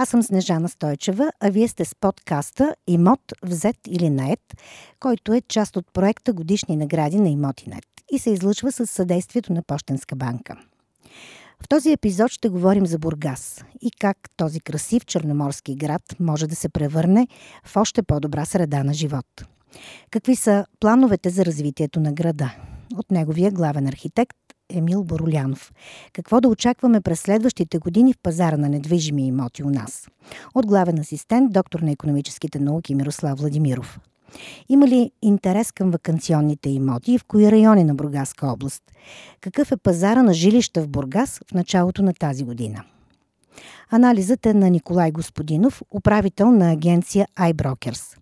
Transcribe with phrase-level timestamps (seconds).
[0.00, 4.40] Аз съм Снежана Стойчева, а вие сте с подкаста Имот, взет или наед,
[5.00, 9.62] който е част от проекта Годишни награди на Имотинет и се излъчва с съдействието на
[9.62, 10.56] Пощенска банка.
[11.62, 16.56] В този епизод ще говорим за Бургас и как този красив черноморски град може да
[16.56, 17.28] се превърне
[17.64, 19.26] в още по-добра среда на живот.
[20.10, 22.54] Какви са плановете за развитието на града?
[22.96, 24.36] От неговия главен архитект
[24.70, 25.72] Емил Боролянов.
[26.12, 30.08] Какво да очакваме през следващите години в пазара на недвижими имоти у нас?
[30.54, 34.00] От главен асистент, доктор на економическите науки Мирослав Владимиров.
[34.68, 38.82] Има ли интерес към вакансионните имоти и в кои райони на Бургаска област?
[39.40, 42.84] Какъв е пазара на жилища в Бургас в началото на тази година?
[43.90, 48.16] Анализът е на Николай Господинов, управител на агенция iBrokers.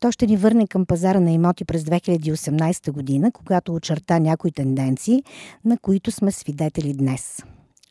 [0.00, 5.22] Той ще ни върне към пазара на имоти през 2018 година, когато очерта някои тенденции,
[5.64, 7.42] на които сме свидетели днес.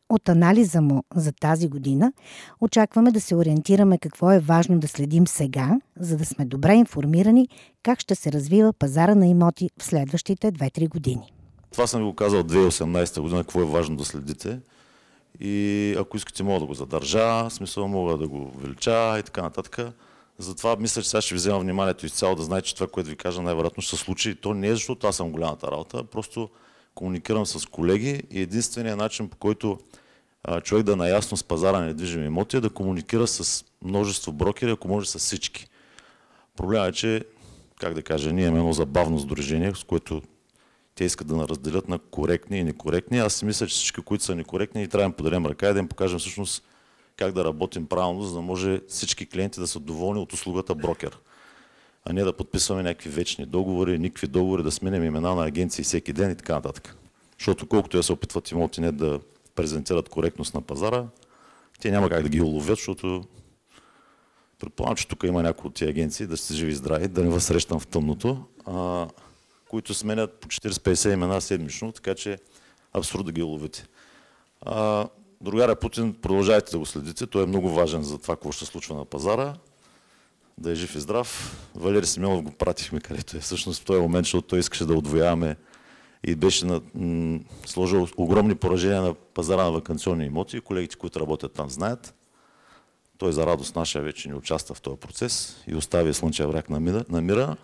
[0.09, 2.14] От анализа му за тази година
[2.61, 7.48] очакваме да се ориентираме какво е важно да следим сега, за да сме добре информирани
[7.83, 11.33] как ще се развива пазара на имоти в следващите 2-3 години.
[11.72, 14.59] Това съм ви го казал 2018 година, какво е важно да следите.
[15.39, 19.80] И ако искате, мога да го задържа, смисъл мога да го увелича и така нататък.
[20.38, 23.16] Затова мисля, че сега ще ви взема вниманието изцяло да знаете, че това, което ви
[23.16, 24.36] кажа, най-вероятно ще се случи.
[24.36, 26.50] То не е защото аз съм голямата работа, просто
[26.95, 29.80] комуникирам с колеги и единственият начин, по който
[30.44, 34.31] а, човек да е наясно с пазара на недвижими имоти е да комуникира с множество
[34.31, 35.67] брокери, ако може с всички.
[36.56, 37.26] Проблемът е, че,
[37.80, 40.22] как да кажа, ние имаме едно забавно сдружение, с което
[40.95, 43.20] те искат да разделят на коректни и некоректни.
[43.20, 45.73] Аз си мисля, че всички, които са некоректни, и трябва да им подарим ръка и
[45.73, 46.64] да им покажем всъщност
[47.17, 51.20] как да работим правилно, за да може всички клиенти да са доволни от услугата брокер.
[52.05, 56.14] А не да подписваме някакви вечни договори, никакви договори, да сменим имена на агенции всеки
[56.14, 56.97] ден и така нататък.
[57.39, 59.20] Защото колкото я се опитват имоти не да
[59.55, 61.05] презентират коректност на пазара,
[61.80, 63.23] те няма как да ги уловят, защото
[64.59, 67.30] предполагам, че тук има някои от тези агенции, да сте живи и здрави, да не
[67.30, 69.08] възсрещам в тъмното, а,
[69.70, 72.38] които сменят по 40-50 имена седмично, така че
[72.93, 73.88] абсурд да ги уловите.
[74.61, 75.08] А,
[75.43, 77.27] Другаря Путин, продължайте да го следите.
[77.27, 79.54] Той е много важен за това, какво ще случва на пазара.
[80.58, 81.58] Да е жив и здрав.
[81.76, 83.39] Валери Симеонов го пратихме където е.
[83.39, 85.55] Всъщност в този момент, защото той искаше да отвояваме
[86.23, 90.61] и беше на, м- сложил огромни поражения на пазара на вакансионни имоти.
[90.61, 92.15] Колегите, които работят там, знаят.
[93.17, 97.05] Той за радост наша вече не участва в този процес и остави слънчев враг на.
[97.09, 97.55] На мира.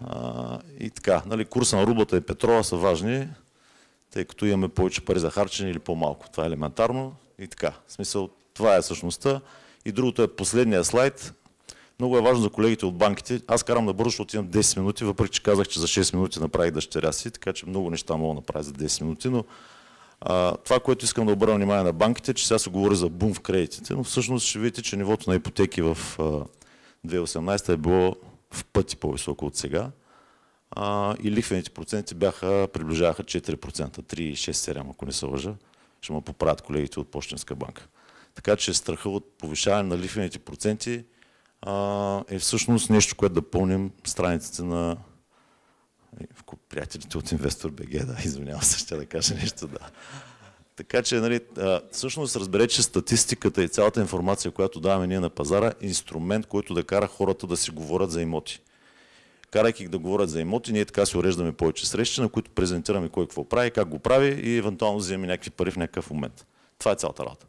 [0.00, 3.28] А, и така, нали, курса на рублата и петрола са важни
[4.16, 6.26] тъй като имаме повече пари за харчене или по-малко.
[6.32, 7.72] Това е елементарно и така.
[7.86, 9.40] В смисъл, това е същността.
[9.84, 11.34] И другото е последния слайд.
[11.98, 13.40] Много е важно за колегите от банките.
[13.46, 16.40] Аз карам на бързо, защото имам 10 минути, въпреки че казах, че за 6 минути
[16.40, 19.44] направих дъщеря си, така че много неща мога да направя за 10 минути, но
[20.20, 23.34] а, това, което искам да обърна внимание на банките, че сега се говори за бум
[23.34, 26.22] в кредитите, но всъщност ще видите, че нивото на ипотеки в а,
[27.06, 28.16] 2018 е било
[28.50, 29.90] в пъти по-високо от сега
[30.76, 35.54] а, и лихвените проценти бяха, приближаваха 4%, 3,6-7, ако не се лъжа.
[36.00, 37.88] Ще ме поправят колегите от Почтенска банка.
[38.34, 41.04] Така че страха от повишаване на лихвените проценти
[41.62, 44.96] а, е всъщност нещо, което да пълним страниците на
[46.68, 49.78] приятелите от Инвестор БГ, да, извинявам се, ще да кажа нещо, да.
[50.76, 51.40] Така че, нали,
[51.92, 56.74] всъщност разберете, че статистиката и цялата информация, която даваме ние на пазара, е инструмент, който
[56.74, 58.60] да кара хората да си говорят за имоти
[59.56, 63.26] карайки да говорят за имоти, ние така си уреждаме повече срещи, на които презентираме кой
[63.26, 66.46] какво прави, как го прави и евентуално вземем някакви пари в някакъв момент.
[66.78, 67.46] Това е цялата работа.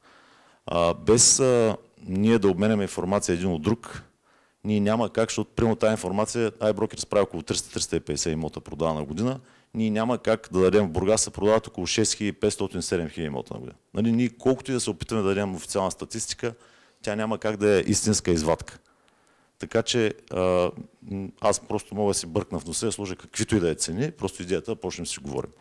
[0.66, 4.04] А, без а, ние да обменяме информация един от друг,
[4.64, 9.40] ние няма как, защото примерно тази информация, iBroker справи около 300-350 имота продава на година,
[9.74, 13.76] ние няма как да дадем в Бургас се продават около 6500-7000 имота на година.
[13.94, 16.54] Нали, ние колкото и да се опитаме да дадем официална статистика,
[17.02, 18.80] тя няма как да е истинска извадка.
[19.60, 20.72] Така че а,
[21.42, 24.12] аз просто мога да си бъркна в носа и сложа каквито и да е цени,
[24.12, 25.52] просто идеята да почнем да си говорим.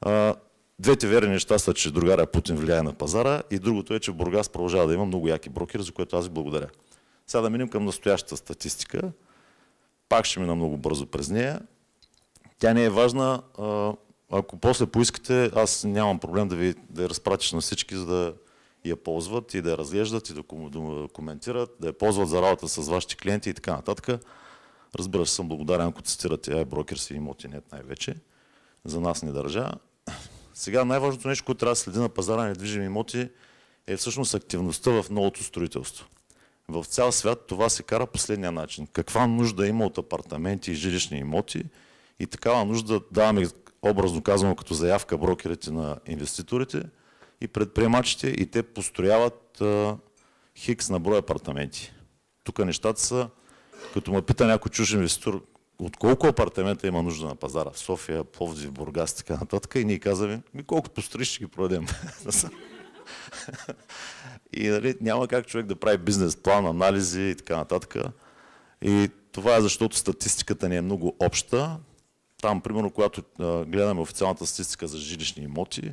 [0.00, 0.34] А,
[0.78, 4.48] двете верни неща са, че другаря Путин влияе на пазара и другото е, че Бургас
[4.48, 6.68] продължава да има много яки брокери, за което аз ви благодаря.
[7.26, 9.12] Сега да минем към настоящата статистика.
[10.08, 11.60] Пак ще мина много бързо през нея.
[12.58, 13.42] Тя не е важна.
[14.32, 18.34] Ако после поискате, аз нямам проблем да ви да я разпратиш на всички, за да
[18.88, 20.42] я ползват и да я разглеждат и да
[21.12, 24.20] коментират, да я ползват за работа с вашите клиенти и така нататък.
[24.98, 28.14] Разбира се, съм благодарен, ако цитирате iBrokers и Iмотинет най-вече.
[28.84, 29.70] За нас не държа.
[30.54, 33.28] Сега най-важното нещо, което трябва да следи на пазара на недвижими имоти
[33.86, 36.06] е всъщност активността в новото строителство.
[36.68, 38.86] В цял свят това се кара последния начин.
[38.86, 41.64] Каква нужда има от апартаменти и жилищни имоти
[42.18, 43.46] и такава нужда даваме
[43.82, 46.82] образно казано като заявка брокерите на инвеститорите–
[47.40, 49.96] и предприемачите и те построяват а,
[50.56, 51.92] хикс на брой апартаменти.
[52.44, 53.28] Тук нещата са,
[53.94, 55.42] като ме пита някой чуж инвеститор,
[55.78, 59.98] от колко апартамента има нужда на пазара в София, Пловдив, Бургас така нататък, и ние
[59.98, 61.86] казваме, ми колко построиш ще ги продадем.
[64.52, 67.96] и нали, няма как човек да прави бизнес план, анализи и така нататък.
[68.82, 71.78] И това е защото статистиката ни е много обща.
[72.42, 75.92] Там, примерно, когато а, гледаме официалната статистика за жилищни имоти,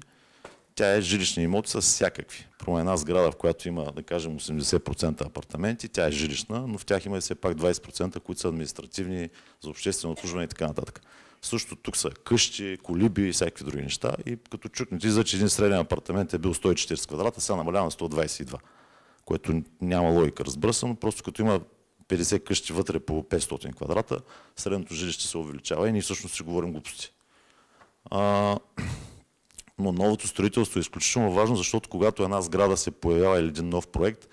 [0.76, 2.48] тя е жилищни имоти с всякакви.
[2.60, 6.86] Про една сграда, в която има, да кажем, 80% апартаменти, тя е жилищна, но в
[6.86, 9.30] тях има и все пак 20%, които са административни,
[9.62, 11.02] за обществено обслужване и така нататък.
[11.42, 14.16] Също тук са къщи, колиби и всякакви други неща.
[14.26, 17.92] И като чукнете, за че един среден апартамент е бил 140 квадрата, сега намалява на
[17.92, 18.56] 122,
[19.26, 21.62] което няма логика, разбира се, но просто като има
[22.08, 24.20] 50 къщи вътре по 500 квадрата,
[24.56, 27.14] средното жилище се увеличава и ние всъщност си говорим глупости.
[28.12, 28.58] А,
[29.84, 33.88] но новото строителство е изключително важно, защото когато една сграда се появява или един нов
[33.88, 34.28] проект,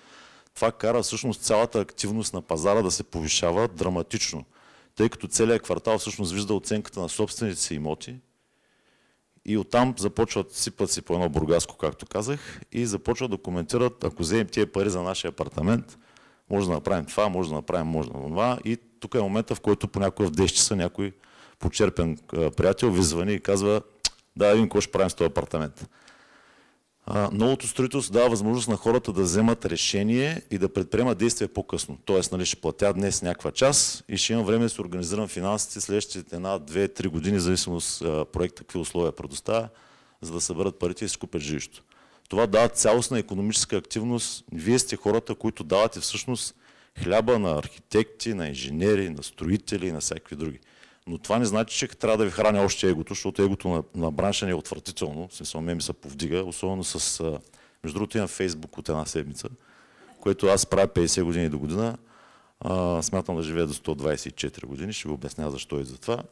[0.55, 4.45] това кара всъщност цялата активност на пазара да се повишава драматично,
[4.95, 8.15] тъй като целият квартал всъщност вижда оценката на собствените си имоти
[9.45, 14.21] и оттам започват, сипат си по едно бургаско, както казах, и започват да коментират, ако
[14.23, 15.97] вземем тия пари за нашия апартамент,
[16.49, 18.59] може да направим това, може да направим, може да това.
[18.65, 21.11] И тук е момента, в който понякога в 10 часа някой
[21.59, 22.17] почерпен
[22.57, 23.81] приятел ви звъни и казва,
[24.35, 25.89] да видим какво ще правим с този апартамент.
[27.05, 31.97] А, новото строителство дава възможност на хората да вземат решение и да предприемат действия по-късно.
[32.05, 35.81] Тоест, нали, ще платя днес някаква час и ще имам време да се организирам финансите
[35.81, 38.01] следващите една, две, три години, зависимост
[38.31, 39.69] проекта, какви условия предоставя,
[40.21, 41.83] за да съберат парите и си купят жилището.
[42.29, 44.45] Това дава цялостна економическа активност.
[44.51, 46.55] Вие сте хората, които давате всъщност
[47.03, 50.59] хляба на архитекти, на инженери, на строители и на всякакви други.
[51.07, 54.11] Но това не значи, че трябва да ви храни още егото, защото егото на, на
[54.11, 55.29] бранша не е отвратително.
[55.31, 57.23] Смисъл, ме ми се повдига, особено с...
[57.83, 59.49] Между другото имам Фейсбук от една седмица,
[60.19, 61.97] което аз правя 50 години до година.
[62.59, 66.23] А, смятам да живея до 124 години, ще ви обясня защо и за това.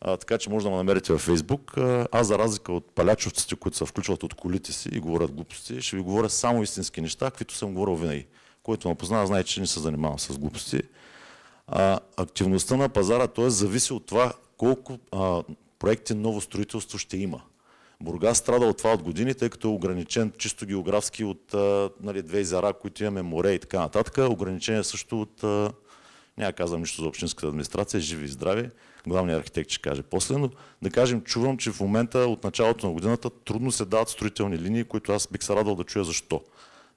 [0.00, 1.78] А, така че може да ме намерите във Фейсбук.
[2.12, 5.96] Аз за разлика от палячовците, които се включват от колите си и говорят глупости, ще
[5.96, 8.26] ви говоря само истински неща, каквито съм говорил винаги.
[8.62, 10.82] Който ме познава, знае, че не се занимавам с глупости
[11.68, 13.50] а, активността на пазара, т.е.
[13.50, 15.42] зависи от това колко а,
[15.78, 17.40] проекти ново строителство ще има.
[18.00, 22.22] Бургас страда от това от години, тъй като е ограничен чисто географски от а, нали,
[22.22, 24.30] две езера, които имаме море и така нататък.
[24.30, 25.72] Ограничение също от, а,
[26.38, 28.70] няма казвам нищо за общинската администрация, живи и здрави,
[29.06, 30.50] главният архитект ще каже после, но
[30.82, 34.84] да кажем, чувам, че в момента от началото на годината трудно се дават строителни линии,
[34.84, 36.42] които аз бих се радвал да чуя защо.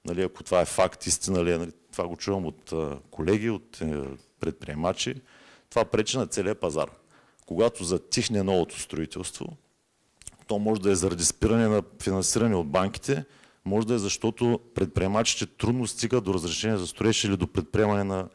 [0.04, 3.50] Нали, ако това е факт, истина ли е, нали, това го чувам от а, колеги,
[3.50, 4.02] от е,
[4.42, 5.14] предприемачи,
[5.70, 6.90] това пречи на целия пазар.
[7.46, 9.56] Когато затихне новото строителство,
[10.46, 13.24] то може да е заради спиране на финансиране от банките,
[13.64, 18.28] може да е защото предприемачите трудно стигат до разрешение за строеж или до предприемане на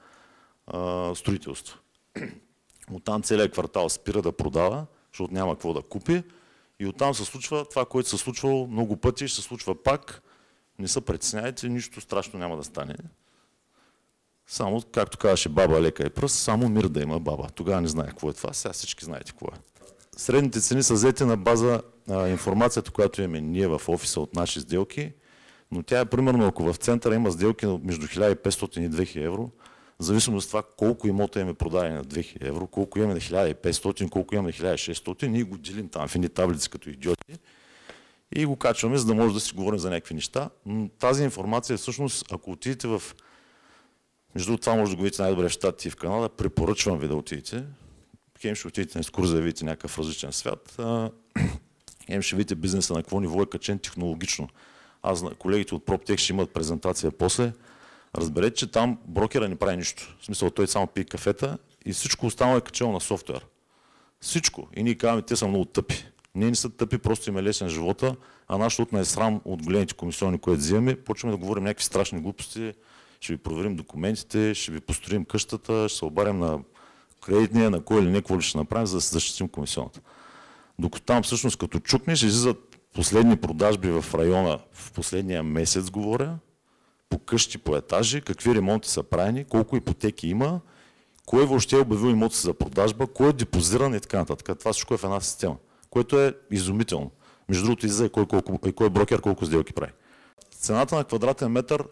[0.67, 1.77] а, строителство.
[2.91, 6.23] Оттам целият квартал спира да продава, защото няма какво да купи.
[6.79, 10.21] И оттам се случва това, което се случвало много пъти, ще се случва пак.
[10.79, 12.95] Не се притесняйте, нищо страшно няма да стане.
[14.47, 17.47] Само, както казваше баба лека и пръст, само мир да има баба.
[17.55, 19.59] Тогава не знае какво е това, сега всички знаете какво е.
[20.17, 24.59] Средните цени са взети на база а, информацията, която имаме ние в офиса от наши
[24.59, 25.11] сделки,
[25.71, 29.51] но тя е примерно, ако в центъра има сделки между 1500 и 2000 евро,
[29.99, 34.09] в зависимост от това колко имота имаме продадени на 2000 евро, колко имаме на 1500,
[34.09, 37.33] колко имаме на 1600, ние го делим там в едни таблици като идиоти
[38.35, 40.49] и го качваме, за да може да си говорим за някакви неща.
[40.65, 43.01] Но тази информация всъщност, ако отидете в
[44.37, 46.29] между другото, това може да го видите най-добре в Штатите и в Канада.
[46.29, 47.63] Препоръчвам ви да отидете.
[48.41, 50.75] Хем ще отидете на екскурзия да видите някакъв различен свят.
[52.05, 54.49] Хем ще видите бизнеса на какво ниво е качен технологично.
[55.03, 57.53] Аз, колегите от PropTech ще имат презентация после.
[58.17, 60.15] Разберете, че там брокера не прави нищо.
[60.21, 63.45] В смисъл, той само пие кафета и всичко останало е качено на софтуер.
[64.21, 64.67] Всичко.
[64.75, 66.05] И ние казваме, те са много тъпи.
[66.35, 68.15] Ние не са тъпи, просто им е лесен живота,
[68.47, 70.95] а нашото е срам от големите комисиони, които взимаме.
[70.95, 72.73] Почваме да говорим някакви страшни глупости,
[73.19, 76.59] ще ви проверим документите, ще ви построим къщата, ще се обарим на
[77.25, 79.99] кредитния, на кой или не, какво ли ще направим, за да се защитим комисионата.
[80.79, 86.37] Докато там всъщност като чукнеш, излизат последни продажби в района в последния месец, говоря,
[87.09, 90.59] по къщи, по етажи, какви ремонти са правени, колко ипотеки има,
[91.25, 94.59] кой въобще е обявил имота си за продажба, кой е депозиран и така нататък.
[94.59, 95.55] Това всичко е в една система,
[95.89, 97.11] което е изумително.
[97.49, 99.91] Между другото, излиза и кой, колко, и кой брокер колко сделки прави.
[100.51, 101.83] Цената на квадратен метър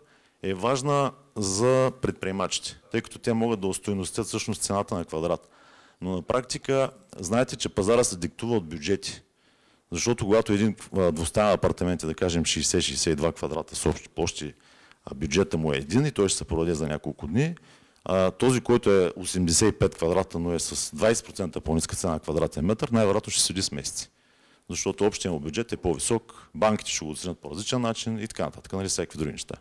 [0.43, 5.49] е важна за предприемачите, тъй като те могат да устойностят всъщност цената на квадрат.
[6.01, 6.89] Но на практика,
[7.19, 9.21] знаете, че пазара се диктува от бюджети.
[9.91, 10.75] Защото когато един
[11.11, 14.53] двустаен апартамент е, да кажем, 60-62 квадрата с общи площи,
[15.15, 17.55] бюджета му е един и той ще се продаде за няколко дни.
[18.05, 22.89] А, този, който е 85 квадрата, но е с 20% по-ниска цена на квадратен метър,
[22.89, 24.09] най-вероятно ще седи с месеци.
[24.69, 28.45] Защото общия му бюджет е по-висок, банките ще го оценят по различен начин и така
[28.45, 29.55] нататък, нали, всякакви други неща.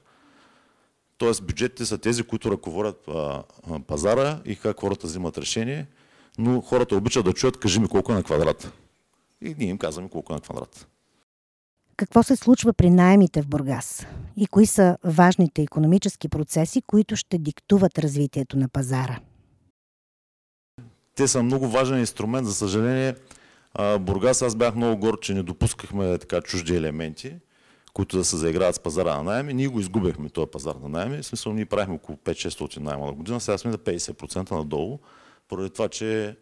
[1.19, 5.87] Тоест бюджетите са тези, които ръководят а, а, пазара и как хората взимат решение,
[6.39, 8.73] но хората обичат да чуят, кажи ми колко е на квадрат.
[9.41, 10.89] И ние им казваме колко е на квадрат.
[11.97, 14.07] Какво се случва при найемите в Бургас?
[14.37, 19.21] И кои са важните економически процеси, които ще диктуват развитието на пазара?
[21.15, 22.47] Те са много важен инструмент.
[22.47, 23.15] За съжаление,
[24.01, 27.35] Бургас аз бях много горд, че не допускахме така чужди елементи,
[27.95, 29.55] които да се заиграват с пазара на найеми.
[29.55, 31.23] Ние го изгубихме този пазар на найеми.
[31.23, 34.99] В смисъл, ние правихме около 5-600 найема на година, сега сме на 50% надолу,
[35.49, 36.37] поради това, че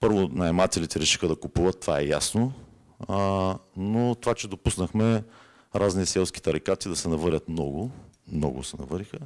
[0.00, 2.52] първо наемателите решиха да купуват, това е ясно.
[3.08, 5.22] А, но това, че допуснахме
[5.74, 7.90] разни селски тарикати да се навърят много,
[8.32, 9.18] много се навариха.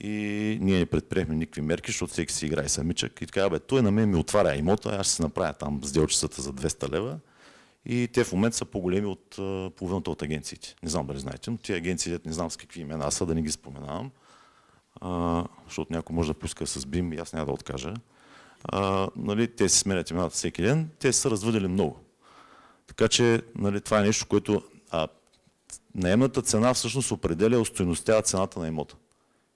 [0.00, 3.20] И ние не предприехме никакви мерки, защото всеки си играе самичък.
[3.20, 6.42] И така, бе, той на мен ми отваря имота, аз ще се направя там сделчицата
[6.42, 7.18] за 200 лева.
[7.86, 9.36] И те в момента са по-големи от
[9.76, 10.74] половината от агенциите.
[10.82, 13.42] Не знам дали знаете, но тези агенции не знам с какви имена са, да не
[13.42, 14.10] ги споменавам.
[15.00, 17.94] А, защото някой може да поиска с БИМ и аз няма да откажа.
[18.64, 22.00] А, нали, те си сменят имената всеки ден, те са развъдели много.
[22.86, 25.08] Така че нали, това е нещо, което а,
[25.94, 28.96] наемната цена всъщност определя устойностява цената на имота.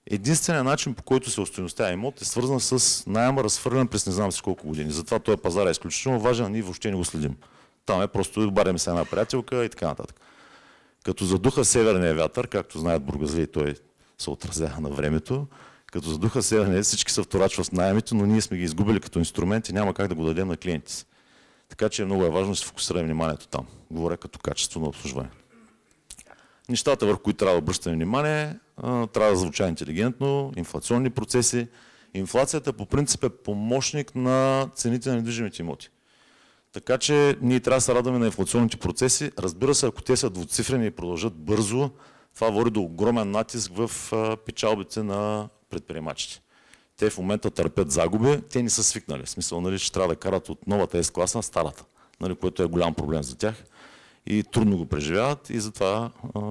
[0.07, 4.31] Единственият начин, по който се устойностява имот е свързан с найема разхвърлен през не знам
[4.31, 4.91] си колко години.
[4.91, 7.35] Затова този пазар е изключително важен, а ние въобще не го следим.
[7.85, 10.21] Там е просто баряме се една приятелка и така нататък.
[11.03, 13.75] Като задуха северния вятър, както знаят бургазли, той
[14.17, 15.47] се отразява на времето,
[15.91, 19.69] като задуха северния, всички се вторачват с найемите, но ние сме ги изгубили като инструмент
[19.69, 21.05] и няма как да го дадем на клиентите си.
[21.69, 23.65] Така че е много е важно да се фокусира вниманието там.
[23.91, 25.29] Говоря като качество на обслужване.
[26.69, 31.67] Нещата, върху които трябва да обръщаме внимание, трябва да звуча интелигентно, инфлационни процеси.
[32.13, 35.89] Инфлацията по принцип е помощник на цените на недвижимите имоти.
[36.75, 39.31] Така че ние трябва да се радваме на инфлационните процеси.
[39.39, 41.89] Разбира се, ако те са двуцифрени и продължат бързо,
[42.35, 43.91] това води до огромен натиск в
[44.45, 46.41] печалбите на предприемачите.
[46.97, 49.23] Те в момента търпят загуби, те не са свикнали.
[49.25, 51.83] В смисъл, нали, че трябва да карат от новата S-класа на старата,
[52.21, 53.63] нали, което е голям проблем за тях.
[54.25, 56.41] И трудно го преживяват и затова а,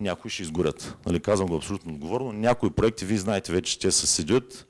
[0.00, 0.96] някои ще изгорят.
[1.06, 2.32] Нали, казвам го абсолютно отговорно.
[2.32, 4.66] Някои проекти, вие знаете вече, те се седят,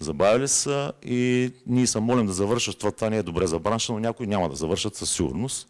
[0.00, 2.78] забавили са и ние се молим да завършат.
[2.78, 5.68] Това, това не е добре за бранша, но някои няма да завършат със сигурност.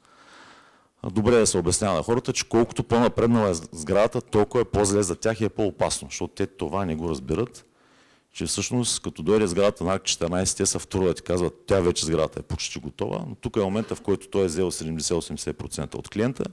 [1.11, 5.03] Добре е да се обяснява на хората, че колкото по-напреднала е сградата, толкова е по-зле
[5.03, 7.67] за тях и е по-опасно, защото те това не го разбират
[8.33, 12.41] че всъщност като дойде сградата на 14, те са вторуват и казват, тя вече сградата
[12.41, 16.45] е почти готова, но тук е момента, в който той е взел 70-80% от клиента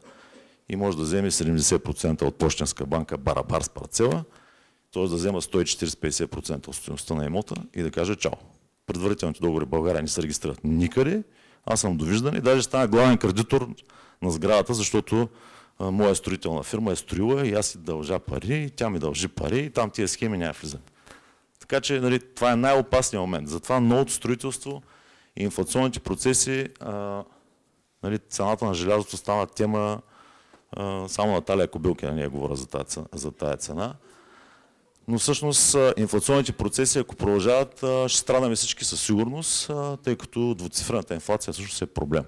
[0.69, 4.23] и може да вземе 70% от почтенска банка барабар с парцела,
[4.93, 5.07] т.е.
[5.07, 8.31] да взема 140-50% от стоеността на имота и да каже чао.
[8.85, 11.23] Предварителните договори в България не се регистрират никъде,
[11.65, 13.69] аз съм довиждан и даже стана главен кредитор
[14.21, 15.29] на сградата, защото
[15.79, 19.27] а, моя строителна фирма е строила и аз си дължа пари, и тя ми дължи
[19.27, 20.91] пари и там тия схеми няма влизат.
[21.59, 23.47] Така че нали, това е най-опасният момент.
[23.47, 24.81] Затова новото строителство
[25.35, 27.23] и инфлационните процеси, а,
[28.03, 30.01] нали, цената на желязото става тема,
[30.71, 33.95] а, само Наталия Кобилкина не говоря за тази, за тази цена.
[35.07, 39.71] Но всъщност инфлационните процеси, ако продължават, ще страдаме всички със сигурност,
[40.03, 42.23] тъй като двуцифрената инфлация всъщност е проблем.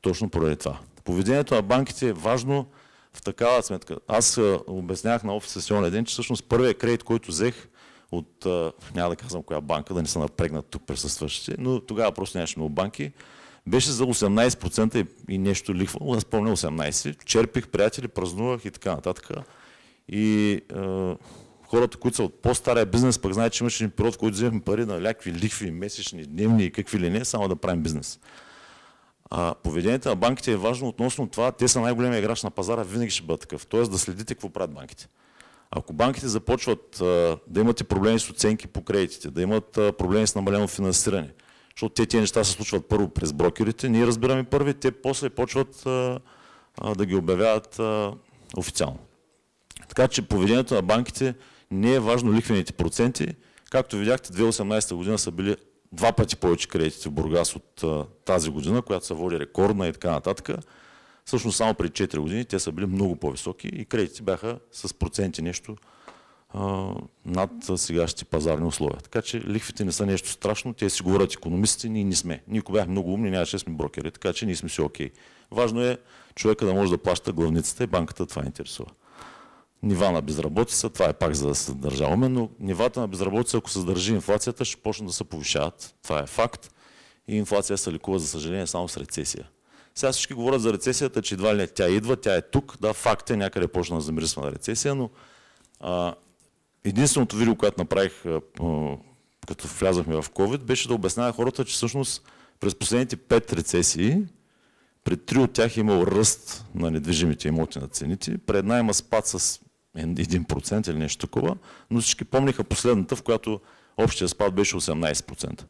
[0.00, 0.78] Точно поради това.
[1.04, 2.66] Поведението на банките е важно
[3.12, 3.96] в такава сметка.
[4.08, 7.68] Аз обяснявах на офиса си ден, че всъщност първият кредит, който взех,
[8.12, 8.46] от,
[8.94, 12.58] няма да казвам коя банка, да не са напрегнат тук присъстващите, но тогава просто нямаше
[12.58, 13.12] много банки.
[13.66, 17.24] Беше за 18% и, нещо лихва, аз помня 18%.
[17.24, 19.30] Черпих приятели, празнувах и така нататък.
[20.08, 20.60] И
[21.72, 24.60] хората, които са от по-стария бизнес, пък знаят, че имаше един период, в който взехме
[24.60, 28.18] пари на някакви лихви, месечни, дневни и какви ли не, само да правим бизнес.
[29.30, 33.10] А, поведението на банките е важно относно това, те са най-големия играч на пазара, винаги
[33.10, 33.66] ще бъдат такъв.
[33.66, 35.08] Тоест да следите какво правят банките.
[35.70, 40.26] Ако банките започват а, да имат проблеми с оценки по кредитите, да имат а, проблеми
[40.26, 41.30] с намалено финансиране,
[41.76, 45.86] защото те тези неща се случват първо през брокерите, ние разбираме първи, те после почват
[45.86, 46.20] а,
[46.78, 48.12] а, да ги обявяват а,
[48.56, 48.98] официално.
[49.88, 51.34] Така че поведението на банките
[51.72, 53.26] не е важно лихвените проценти.
[53.70, 55.56] Както видяхте, 2018 година са били
[55.92, 57.84] два пъти повече кредитите в Бургас от
[58.24, 60.50] тази година, която се води рекордна и така нататък.
[61.24, 65.42] Всъщност само преди 4 години те са били много по-високи и кредитите бяха с проценти
[65.42, 65.76] нещо
[67.26, 69.00] над сегашните пазарни условия.
[69.00, 72.42] Така че лихвите не са нещо страшно, те си говорят економистите, ние не сме.
[72.48, 75.10] Ние бяхме много умни, нямаше сме брокери, така че ние сме си окей.
[75.50, 75.98] Важно е
[76.34, 78.88] човека да може да плаща главницата и банката това интересува.
[79.82, 83.70] Нива на безработица, това е пак за да се държаваме, но нивата на безработица, ако
[83.70, 85.94] се задържи инфлацията, ще почнат да се повишават.
[86.02, 86.70] Това е факт.
[87.28, 89.48] И инфлация се лекува, за съжаление, само с рецесия.
[89.94, 92.76] Сега всички говорят за рецесията, че едва ли тя идва, тя е тук.
[92.80, 95.10] Да, факт е, някъде почна да замирисва на рецесия, но
[95.80, 96.14] а,
[96.84, 98.40] единственото видео, което направих, а,
[99.46, 102.22] като влязахме в COVID, беше да обяснява хората, че всъщност
[102.60, 104.22] през последните пет рецесии,
[105.04, 108.94] пред три от тях е имал ръст на недвижимите имоти на цените, пред една има
[108.94, 109.60] спад с
[109.96, 111.56] 1% или нещо такова,
[111.90, 113.60] но всички помниха последната, в която
[113.96, 115.64] общия спад беше 18%.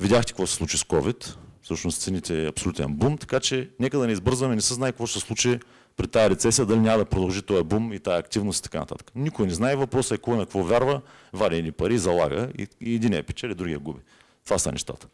[0.00, 4.06] Видяхте какво се случи с COVID, всъщност цените е абсолютен бум, така че нека да
[4.06, 5.58] не избързваме, не се знае какво ще се случи
[5.96, 9.12] при тази рецесия, дали няма да продължи този бум и тази активност и така нататък.
[9.14, 11.00] Никой не знае, въпросът е кой на какво вярва,
[11.32, 14.00] вади ни пари, залага и, и един е печели, другия губи.
[14.44, 15.06] Това са нещата.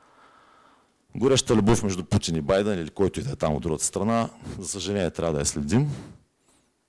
[1.16, 4.28] Гореща любов между Путин и Байден или който и да е там от другата страна,
[4.58, 5.90] за съжаление трябва да я следим.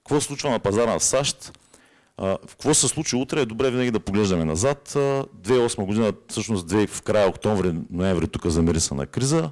[0.05, 1.51] Какво се случва на пазара на САЩ?
[2.47, 4.89] какво се случи утре е добре винаги да поглеждаме назад.
[4.89, 9.51] 2008 година, всъщност в края октомври-ноември тук замириса на криза.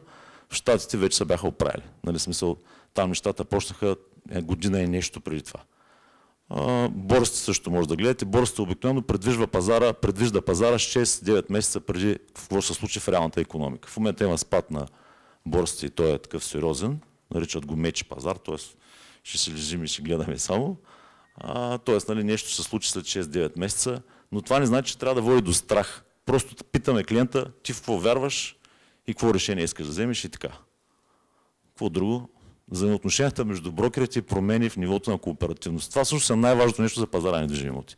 [0.50, 1.84] В Штатите вече се бяха оправили.
[2.04, 2.58] Нали, смисъл,
[2.94, 3.96] там нещата почнаха
[4.32, 5.60] е, година и нещо преди това.
[6.90, 8.26] Борсите също може да гледате.
[8.26, 13.90] Борсите обикновено предвижда пазара, предвижда пазара 6-9 месеца преди какво се случи в реалната економика.
[13.90, 14.88] В момента има спад на
[15.46, 17.00] борсите и той е такъв сериозен.
[17.34, 18.56] Наричат го меч пазар, т.е.
[19.24, 20.78] ще се лежим и ще гледаме само.
[21.86, 24.02] Тоест, нали, нещо се случи след 6-9 месеца,
[24.32, 26.04] но това не значи, че трябва да води до страх.
[26.26, 28.58] Просто питаме клиента, ти в какво вярваш
[29.08, 30.50] и какво решение искаш да вземеш и така.
[31.70, 32.30] Какво друго?
[32.72, 35.90] Взаимоотношенията между брокерите и промени в нивото на кооперативност.
[35.90, 37.96] Това също е най-важното нещо за пазара на недвижими имоти.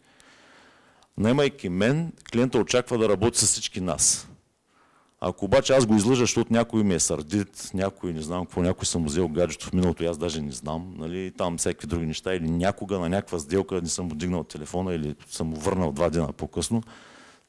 [1.17, 4.27] Наймайки мен, клиента очаква да работи с всички нас.
[5.27, 8.85] Ако обаче аз го излъжа, защото някой ми е сърдит, някой не знам какво, някой
[8.85, 12.49] съм взел гаджето в миналото, аз даже не знам, нали, там всякакви други неща, или
[12.49, 16.83] някога на някаква сделка не съм от телефона или съм му върнал два дена по-късно,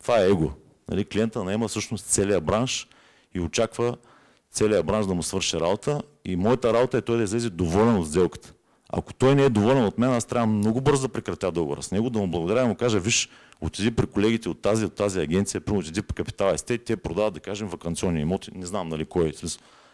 [0.00, 0.50] това е его.
[0.90, 2.88] Нали, клиента наема всъщност целият бранш
[3.34, 3.96] и очаква
[4.50, 8.08] целият бранш да му свърши работа и моята работа е той да излезе доволен от
[8.08, 8.52] сделката.
[8.88, 11.90] Ако той не е доволен от мен, аз трябва много бързо да прекратя договора с
[11.90, 13.28] него, да му благодаря и му кажа, виж,
[13.60, 17.34] отиди при колегите от тази, от тази агенция, примерно отиди при Капитал Естет, те продават,
[17.34, 19.28] да кажем, вакансионни имоти, не знам нали кой.
[19.28, 19.32] е.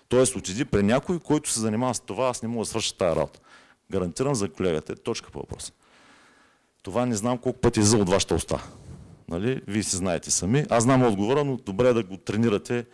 [0.09, 3.17] Тоест отиди при някой, който се занимава с това, аз не мога да свърша тази
[3.17, 3.41] работа.
[3.91, 5.73] Гарантирам за колегата, е точка по въпроса.
[6.83, 8.69] Това не знам колко пъти е за от вашата уста.
[9.29, 9.63] Нали?
[9.67, 10.65] Вие си знаете сами.
[10.71, 12.87] Аз знам отговора, но добре е да го тренирате.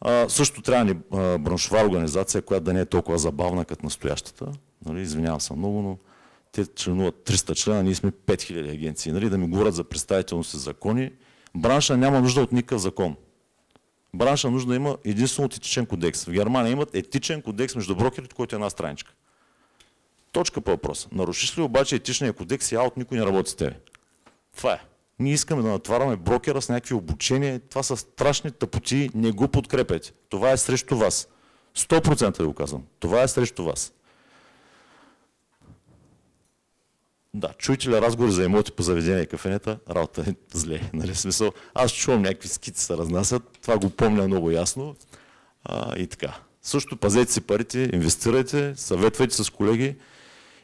[0.00, 4.46] А, също трябва ни а, браншова организация, която да не е толкова забавна като настоящата.
[4.86, 5.00] Нали?
[5.00, 5.98] Извинявам се много, но
[6.52, 10.56] те членуват 300 члена, ние сме 5000 агенции, нали, да ми говорят за представителност и
[10.56, 11.12] закони.
[11.54, 13.16] Бранша няма нужда от никакъв закон.
[14.14, 16.24] Бранша нужда да има единствено от етичен кодекс.
[16.24, 19.12] В Германия имат етичен кодекс между брокерите, който е една страничка.
[20.32, 21.08] Точка по въпроса.
[21.12, 23.76] Нарушиш ли обаче етичния кодекс и аут, никой не работи с тебе.
[24.56, 24.80] Това е.
[25.18, 27.60] Ние искаме да натварваме брокера с някакви обучения.
[27.60, 30.12] Това са страшни тъпоти, не го подкрепете.
[30.28, 31.28] Това е срещу вас.
[31.76, 32.82] 100% да го казвам.
[33.00, 33.92] Това е срещу вас.
[37.34, 40.80] Да, чуете ли разговори за имоти по заведения и кафенета, работа е зле.
[40.92, 41.14] Нали?
[41.14, 44.96] Смисъл, аз чувам някакви скици се разнасят, това го помня много ясно
[45.64, 46.34] а, и така.
[46.62, 49.96] Също пазете си парите, инвестирайте, съветвайте с колеги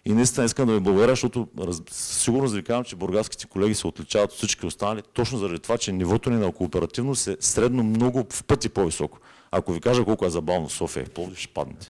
[0.05, 1.83] и наистина искам да ви благодаря, защото раз...
[1.91, 5.93] сигурно ви казвам, че бургаските колеги се отличават от всички останали, точно заради това, че
[5.93, 9.19] нивото ни на кооперативност е средно много в пъти по-високо.
[9.51, 11.88] Ако ви кажа колко е забавно София и Пловдив, ще паднете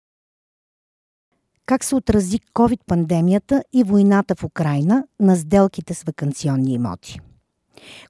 [1.66, 7.20] как се отрази COVID-пандемията и войната в Украина на сделките с вакансионни имоти.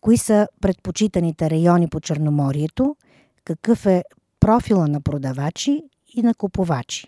[0.00, 2.96] Кои са предпочитаните райони по Черноморието,
[3.44, 4.04] какъв е
[4.40, 5.82] профила на продавачи
[6.14, 7.06] и на купувачи.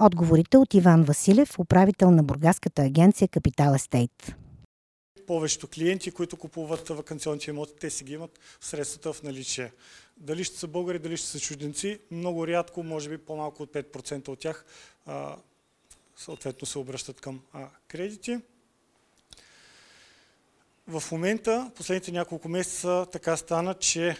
[0.00, 4.36] Отговорите от Иван Василев, управител на бургаската агенция Капитал Естейт.
[5.26, 9.72] Повечето клиенти, които купуват вакансионните имоти, те си ги имат средствата в наличие.
[10.16, 14.28] Дали ще са българи, дали ще са чужденци, много рядко, може би по-малко от 5%
[14.28, 14.64] от тях
[16.16, 18.38] съответно се обръщат към а, кредити.
[20.88, 24.16] В момента, последните няколко месеца, така стана, че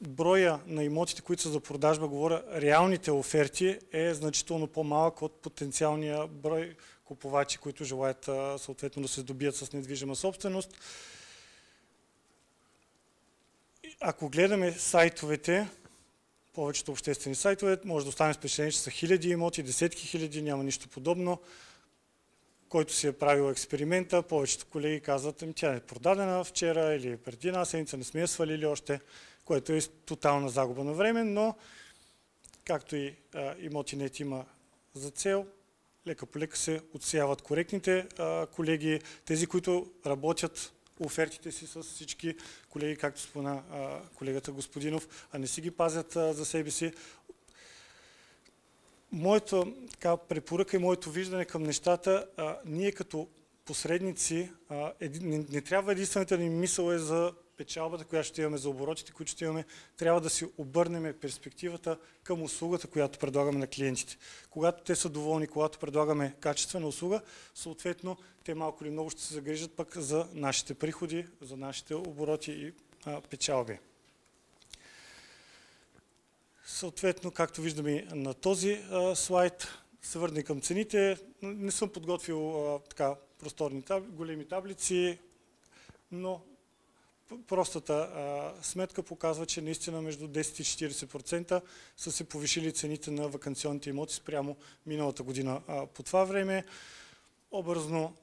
[0.00, 6.26] броя на имотите, които са за продажба, говоря реалните оферти, е значително по-малък от потенциалния
[6.26, 8.30] брой купувачи, които желаят
[8.60, 10.78] съответно да се здобият с недвижима собственост.
[14.00, 15.68] Ако гледаме сайтовете,
[16.58, 20.88] повечето обществени сайтове, може да остане впечатление, че са хиляди имоти, десетки хиляди, няма нищо
[20.88, 21.40] подобно.
[22.68, 27.48] Който си е правил експеримента, повечето колеги казват, ами тя е продадена вчера или преди
[27.48, 29.00] една седмица, не сме я свалили още,
[29.44, 31.54] което е тотална загуба на време, но
[32.64, 33.14] както и
[33.60, 34.44] имотинет има
[34.94, 35.46] за цел
[36.06, 42.34] лека по лека се отсяват коректните а, колеги, тези, които работят офертите си с всички
[42.68, 43.62] колеги, както спомена
[44.14, 46.92] колегата Господинов, а не си ги пазят а, за себе си.
[49.12, 53.28] Моята така, препоръка и моето виждане към нещата, а, ние като
[53.64, 58.58] посредници, а, еди, не, не трябва единствената ни мисъл е за печалбата, която ще имаме,
[58.58, 59.64] за оборотите, които ще имаме,
[59.96, 64.16] трябва да си обърнем перспективата към услугата, която предлагаме на клиентите.
[64.50, 67.20] Когато те са доволни, когато предлагаме качествена услуга,
[67.54, 72.52] съответно те малко или много ще се загрижат пък за нашите приходи, за нашите обороти
[72.52, 72.72] и
[73.06, 73.78] а, печалби.
[76.66, 79.68] Съответно, както виждаме на този а, слайд,
[80.02, 81.16] се върне към цените.
[81.42, 84.04] Не съм подготвил а, така просторни таб...
[84.04, 85.18] големи таблици,
[86.12, 86.40] но
[87.46, 91.62] простата а, сметка показва, че наистина между 10 и 40%
[91.96, 95.62] са се повишили цените на вакансионните имоти спрямо миналата година.
[95.68, 96.64] А, по това време,
[97.50, 98.14] образно,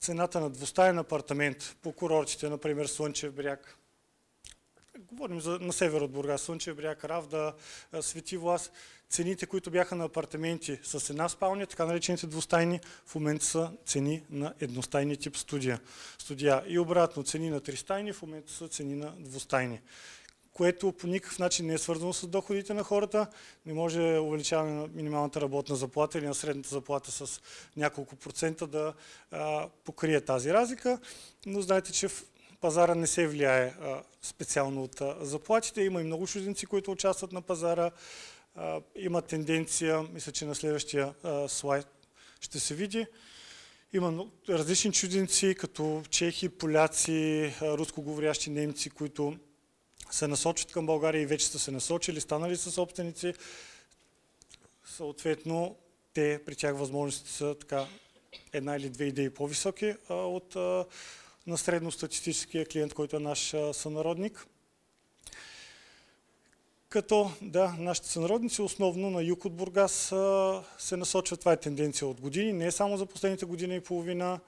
[0.00, 3.78] цената на двустаен апартамент по курортите, например Слънчев бряг,
[4.98, 7.54] говорим за, на север от Бургас, Слънчев бряг, Равда,
[8.00, 8.70] Свети Влас,
[9.10, 14.22] цените, които бяха на апартаменти с една спалня, така наречените двустайни, в момента са цени
[14.30, 15.80] на едностайни тип студия.
[16.18, 16.62] студия.
[16.66, 19.80] И обратно, цени на тристайни, в момента са цени на двустайни
[20.58, 23.26] което по никакъв начин не е свързано с доходите на хората.
[23.66, 27.40] Не може увеличаване на минималната работна заплата или на средната заплата с
[27.76, 28.94] няколко процента да
[29.30, 30.98] а, покрие тази разлика.
[31.46, 32.24] Но знаете, че в
[32.60, 33.74] пазара не се влияе
[34.22, 35.82] специално от заплатите.
[35.82, 37.90] Има и много чужденци, които участват на пазара.
[38.96, 41.14] Има тенденция, мисля, че на следващия
[41.48, 41.86] слайд
[42.40, 43.06] ще се види.
[43.92, 49.36] Има различни чужденци, като чехи, поляци, рускоговорящи немци, които
[50.10, 53.34] се насочат към България и вече са се насочили, станали са собственици.
[54.84, 55.76] Съответно,
[56.14, 57.86] те при тях възможностите са така
[58.52, 60.56] една или две идеи по-високи от
[61.48, 64.46] на средностатистическия клиент, който е наш сънародник.
[66.88, 70.14] Като, да, нашите сънародници основно на юг от Бургас
[70.78, 71.40] се насочват.
[71.40, 74.40] Това е тенденция от години, не е само за последните година и половина.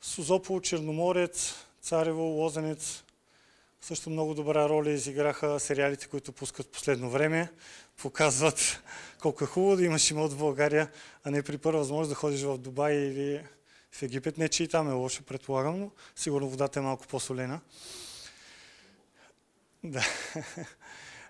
[0.00, 3.04] Созопол, Черноморец, Царево, Лозенец,
[3.80, 7.52] също много добра роля изиграха сериалите, които пускат последно време.
[7.96, 8.82] Показват
[9.20, 10.90] колко е хубаво да имаш имот в България,
[11.24, 13.42] а не при първа възможност да ходиш в Дубай или
[13.92, 14.38] в Египет.
[14.38, 17.60] Не, че и там е лошо, предполагам, но сигурно водата е малко по-солена.
[19.84, 20.06] Да.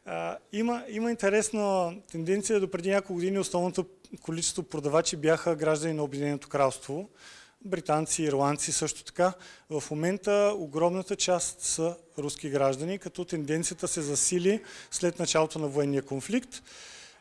[0.05, 2.61] А, има, има интересна тенденция.
[2.61, 3.87] До преди няколко години основното
[4.21, 7.09] количество продавачи бяха граждани на Обединеното кралство.
[7.65, 9.33] Британци, ирландци също така.
[9.71, 16.03] В момента огромната част са руски граждани, като тенденцията се засили след началото на военния
[16.03, 16.63] конфликт.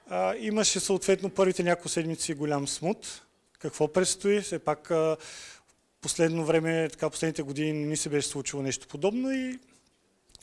[0.10, 3.22] А, имаше съответно първите няколко седмици голям смут
[3.62, 4.42] какво предстои.
[4.42, 4.92] Все пак
[6.02, 9.60] последно време, така последните години не се беше случило нещо подобно и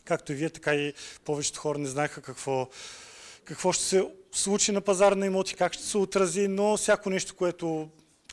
[0.04, 0.92] както и вие, така и
[1.24, 2.68] повечето хора не знаеха какво,
[3.44, 7.35] какво ще се случи на пазар на имоти, как ще се отрази, но всяко нещо,
[7.35, 7.88] което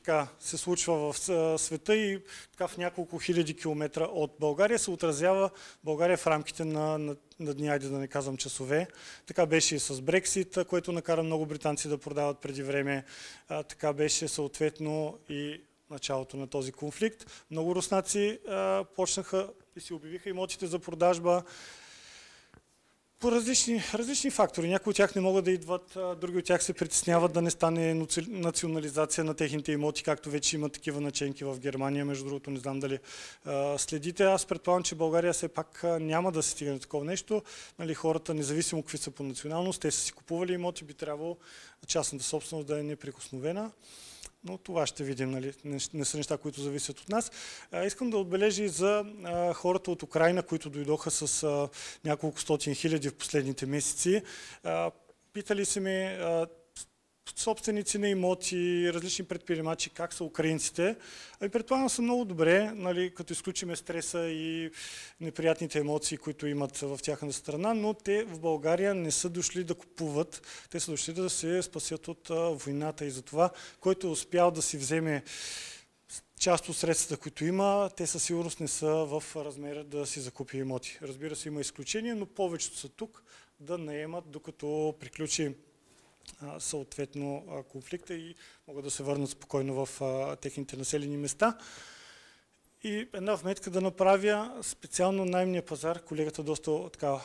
[0.05, 1.19] така, се случва в
[1.59, 2.19] света и
[2.51, 5.49] така в няколко хиляди километра от България се отразява
[5.83, 8.87] България в рамките на, на, на дни, айде да не казвам часове.
[9.25, 13.03] Така беше и с Брексит, което накара много британци да продават преди време.
[13.49, 17.25] А, така беше съответно и началото на този конфликт.
[17.51, 21.43] Много руснаци а, почнаха и си обявиха имотите за продажба
[23.19, 24.69] по различни, различни фактори.
[24.69, 28.07] Някои от тях не могат да идват, други от тях се притесняват да не стане
[28.29, 32.05] национализация на техните имоти, както вече има такива наченки в Германия.
[32.05, 32.99] Между другото, не знам дали
[33.77, 34.23] следите.
[34.23, 37.41] Аз предполагам, че България все пак няма да се стигне до такова нещо.
[37.79, 41.37] Нали, хората, независимо какви са по националност, те са си купували имоти, би трябвало
[41.87, 43.71] частната собственост да е неприкосновена
[44.45, 45.53] но това ще видим, нали?
[45.93, 47.31] не, са неща, които зависят от нас.
[47.85, 49.05] Искам да отбележа и за
[49.53, 51.69] хората от Украина, които дойдоха с
[52.05, 54.21] няколко стотин хиляди в последните месеци.
[55.33, 56.17] Питали се ми
[57.35, 60.95] собственици на имоти, различни предприемачи, как са украинците.
[61.39, 64.71] Ами предполагам са много добре, нали, като изключиме стреса и
[65.21, 69.75] неприятните емоции, които имат в тяхната страна, но те в България не са дошли да
[69.75, 74.09] купуват, те са дошли да се спасят от а, войната и за това, който е
[74.09, 75.23] успял да си вземе
[76.39, 80.57] част от средствата, които има, те със сигурност не са в размера да си закупи
[80.57, 80.99] имоти.
[81.01, 83.23] Разбира се, има изключения, но повечето са тук
[83.59, 85.55] да наемат, докато приключи
[86.59, 88.35] съответно конфликта и
[88.67, 90.01] могат да се върнат спокойно в
[90.41, 91.57] техните населени места.
[92.83, 96.01] И една вметка да направя специално наймния пазар.
[96.01, 97.19] Колегата доста така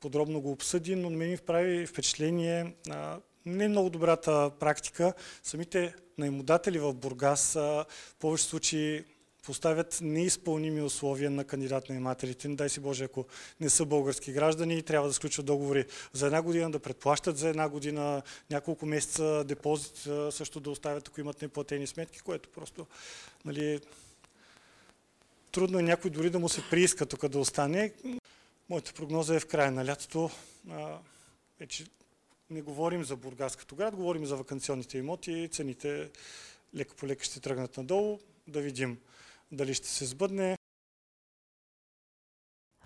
[0.00, 2.74] подробно го обсъди, но мен ми прави впечатление
[3.46, 5.12] не е много добрата практика.
[5.42, 7.86] Самите наемодатели в Бургас в
[8.18, 9.04] повече случаи
[9.46, 12.48] поставят неизпълними условия на кандидат наемателите.
[12.48, 13.24] Не дай си Боже, ако
[13.60, 17.68] не са български граждани, трябва да сключват договори за една година, да предплащат за една
[17.68, 19.96] година, няколко месеца депозит
[20.30, 22.86] също да оставят, ако имат неплатени сметки, което просто
[23.44, 23.80] нали,
[25.52, 27.92] трудно е някой дори да му се прииска тук да остане.
[28.68, 30.30] Моята прогноза е в края на лятото.
[31.60, 31.84] вече
[32.50, 36.10] не говорим за Бургас като град, говорим за вакансионните имоти цените
[36.74, 38.18] лека по лека ще тръгнат надолу.
[38.48, 38.98] Да видим
[39.52, 40.56] дали ще се сбъдне.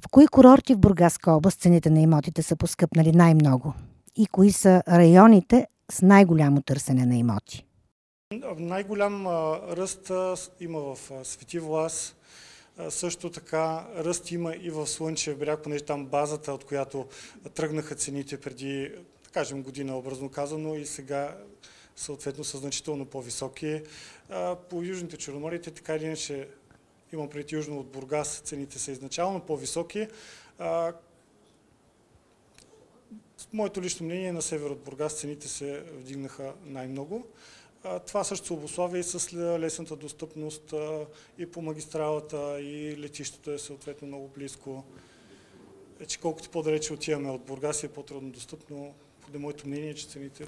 [0.01, 3.75] В кои курорти в Бургаска област цените на имотите са поскъпнали най-много?
[4.17, 7.67] И кои са районите с най-голямо търсене на имоти?
[8.57, 10.11] Най-голям ръст
[10.61, 12.17] има в Свети Влас,
[12.89, 17.09] също така ръст има и в Слънчев бряг, понеже там базата, от която
[17.55, 18.89] тръгнаха цените преди,
[19.25, 21.37] да кажем, година образно казано и сега
[21.97, 23.83] съответно са значително по-високи.
[24.71, 26.49] По южните черноморите, така или иначе,
[27.13, 30.09] имам пред южно от Бургас, цените са изначално по-високи.
[33.53, 37.27] Моето лично мнение на север от Бургас цените се вдигнаха най-много.
[38.07, 40.75] Това също се обославя и с лесната достъпност
[41.39, 44.85] и по магистралата, и летището е съответно много близко.
[45.99, 48.95] Вече колкото по-далече отиваме от Бургас е по-трудно достъпно.
[49.21, 50.47] Поне моето мнение, че цените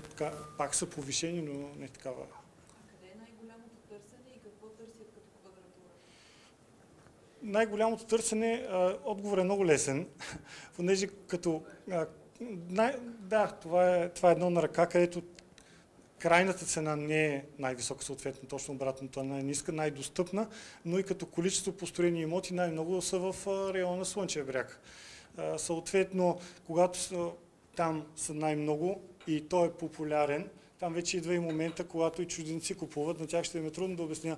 [0.58, 2.26] пак са повишени, но не такава.
[2.90, 5.92] Къде е най-голямото търсене и какво търсят като квадратура?
[7.42, 8.66] Най-голямото търсене,
[9.04, 10.06] отговор е много лесен,
[10.76, 11.62] понеже като...
[12.68, 15.22] най, да, това е, това е едно на ръка, където
[16.18, 20.48] крайната цена не е най-висока, съответно точно обратното, най-ниска, най-достъпна,
[20.84, 24.80] но и като количество построени имоти най-много са в района на Слънчев бряг.
[25.56, 27.30] Съответно, когато са,
[27.76, 30.48] там са най-много и той е популярен,
[30.80, 33.96] там вече идва и момента, когато и чужденци купуват, на тях ще им е трудно
[33.96, 34.36] да обясня.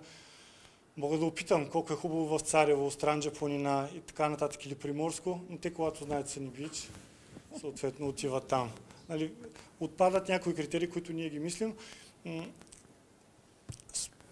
[0.97, 5.41] Мога да опитам колко е хубаво в Царево, Странджа планина и така нататък или Приморско,
[5.51, 6.91] но те, когато знаят Съни Бич,
[7.61, 8.73] съответно отиват там.
[9.09, 9.33] Нали,
[9.81, 11.75] отпадат някои критерии, които ние ги мислим.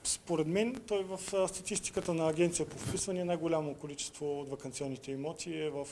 [0.05, 5.71] Според мен, той в статистиката на агенция по вписване най-голямо количество от вакансионните имоти е
[5.71, 5.87] в,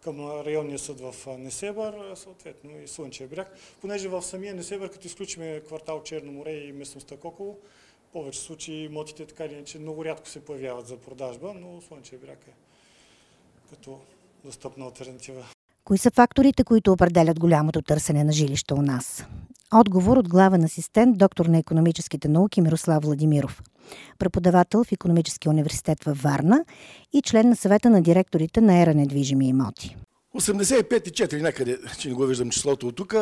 [0.00, 3.56] към районния съд в Несебър, съответно и Слънчев бряг.
[3.80, 7.58] Понеже в самия Несебър, като изключиме квартал Черно море и местността Коково,
[8.12, 12.38] повече случаи имотите така или иначе много рядко се появяват за продажба, но Слънчев бряг
[12.48, 12.52] е
[13.70, 13.98] като
[14.44, 15.44] достъпна альтернатива.
[15.84, 19.24] Кои са факторите, които определят голямото търсене на жилища у нас?
[19.74, 23.62] Отговор от главен асистент, доктор на економическите науки Мирослав Владимиров,
[24.18, 26.64] преподавател в Економическия университет във Варна
[27.12, 29.96] и член на съвета на директорите на ера недвижими имоти.
[30.36, 33.14] 85,4 някъде, че не го виждам числото от тук,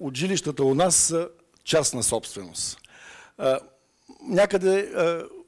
[0.00, 1.28] от жилищата у нас са
[1.64, 2.78] частна собственост.
[4.22, 4.92] Някъде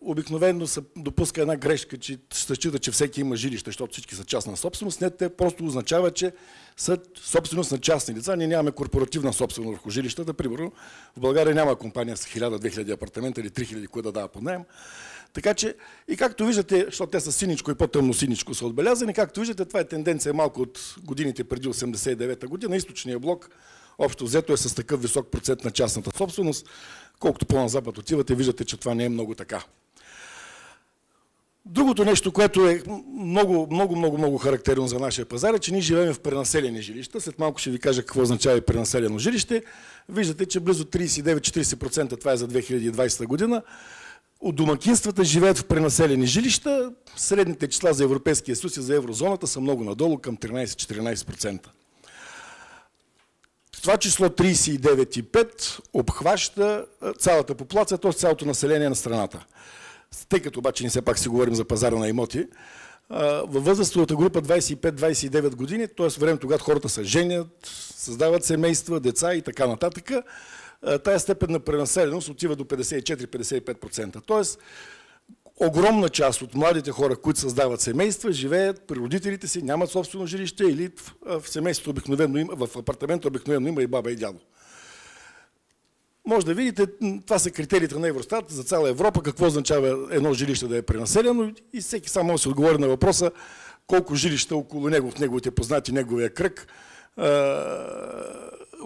[0.01, 4.25] обикновено се допуска една грешка, че се счита, че всеки има жилище, защото всички са
[4.25, 5.01] частна собственост.
[5.01, 6.33] Не, те просто означава, че
[6.77, 8.37] са собственост на частни лица.
[8.37, 10.35] Ние нямаме корпоративна собственост върху жилищата.
[10.35, 10.73] Примерно
[11.17, 14.63] в България няма компания с 1000-2000 апартамента или 3000, които да дава по найем.
[15.33, 15.75] Така че,
[16.09, 19.81] и както виждате, защото те са синичко и по-тъмно синичко са отбелязани, както виждате, това
[19.81, 22.77] е тенденция малко от годините преди 89-та година.
[22.77, 23.51] Източния блок
[23.99, 26.67] общо взето е с такъв висок процент на частната собственост.
[27.23, 29.65] Колкото по-на запад отивате, виждате, че това не е много така.
[31.67, 32.83] Другото нещо, което е
[33.19, 37.21] много, много, много, много характерно за нашия пазар е, че ние живеем в пренаселени жилища.
[37.21, 39.63] След малко ще ви кажа какво означава и пренаселено жилище.
[40.09, 43.63] Виждате, че близо 39-40% това е за 2020 година.
[44.41, 46.93] От домакинствата живеят в пренаселени жилища.
[47.17, 51.67] Средните числа за Европейския съюз и за еврозоната са много надолу, към 13-14%.
[53.83, 56.87] Това число 39,5 обхваща
[57.19, 58.13] цялата популация, т.е.
[58.13, 59.47] цялото население на страната
[60.29, 62.47] тъй като обаче ни все пак си говорим за пазара на имоти,
[63.45, 66.09] във възрастовата група 25-29 години, т.е.
[66.21, 67.49] времето, когато хората се женят,
[67.97, 70.11] създават семейства, деца и така нататък,
[71.05, 74.23] тая степен на пренаселеност отива до 54-55%.
[74.27, 74.59] Тоест,
[75.67, 80.65] огромна част от младите хора, които създават семейства, живеят при родителите си, нямат собствено жилище
[80.65, 80.91] или
[81.27, 84.39] в семейството обикновено има, в апартамента обикновено има и баба и дядо.
[86.27, 86.87] Може да видите,
[87.27, 91.53] това са критериите на Евростат за цяла Европа, какво означава едно жилище да е пренаселено
[91.73, 93.31] и всеки само се отговори на въпроса
[93.87, 96.67] колко жилища около него, в неговите познати, неговия кръг,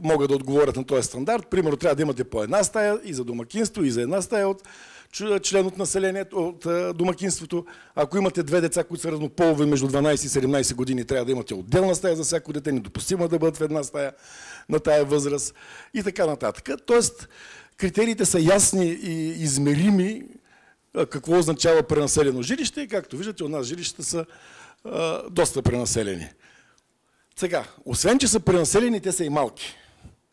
[0.02, 1.46] могат да отговорят на този стандарт.
[1.50, 4.62] Примерно трябва да имате по една стая и за домакинство, и за една стая от
[5.42, 7.66] член от населението, от а, домакинството.
[7.94, 11.54] Ако имате две деца, които са разнополови между 12 и 17 години, трябва да имате
[11.54, 14.12] отделна стая за всяко дете, недопустимо е да бъдат в една стая
[14.68, 15.54] на тая възраст
[15.94, 16.70] и така нататък.
[16.86, 17.28] Тоест,
[17.76, 20.22] критериите са ясни и измерими
[21.10, 24.26] какво означава пренаселено жилище и както виждате, у нас жилищата са
[25.30, 26.28] доста пренаселени.
[27.38, 29.76] Сега, освен, че са пренаселени, те са и малки.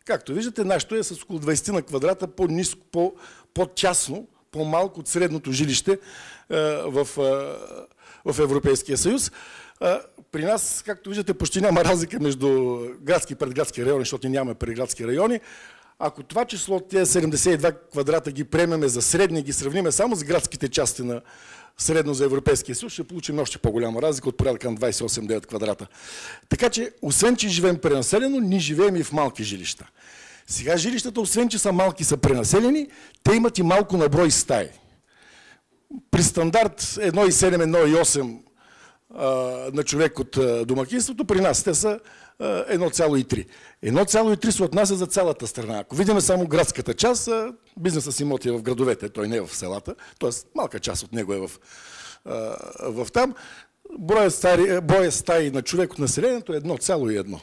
[0.05, 3.13] Както виждате, нашето е с около 20 на квадрата по-низко, по,
[3.53, 5.97] по-тясно, по-малко от средното жилище е,
[6.85, 9.31] в, е, в Европейския съюз.
[9.81, 9.95] Е,
[10.31, 15.07] При нас, както виждате, почти няма разлика между градски и предградски райони, защото нямаме предградски
[15.07, 15.39] райони.
[15.99, 20.69] Ако това число, тези 72 квадрата ги приемеме за средни, ги сравниме само с градските
[20.69, 21.21] части на
[21.77, 25.87] средно за Европейския съюз, ще получим още по-голяма разлика от порядъка на 28-9 квадрата.
[26.49, 29.87] Така че, освен, че живеем пренаселено, ние живеем и в малки жилища.
[30.47, 32.87] Сега жилищата, освен, че са малки, са пренаселени,
[33.23, 34.67] те имат и малко наброй стаи.
[36.11, 38.39] При стандарт 1,7,
[39.13, 41.99] 1,8 на човек от домакинството, при нас те са
[42.39, 43.47] а, 1,3.
[43.85, 45.79] 1,3 се отнася за цялата страна.
[45.79, 47.29] Ако видим само градската част,
[47.77, 50.29] бизнеса с имоти е в градовете, той не е в селата, т.е.
[50.55, 51.51] малка част от него е в,
[52.81, 53.33] в там.
[53.99, 57.39] Броя, стари, броя стаи на човек от населението е 1,1.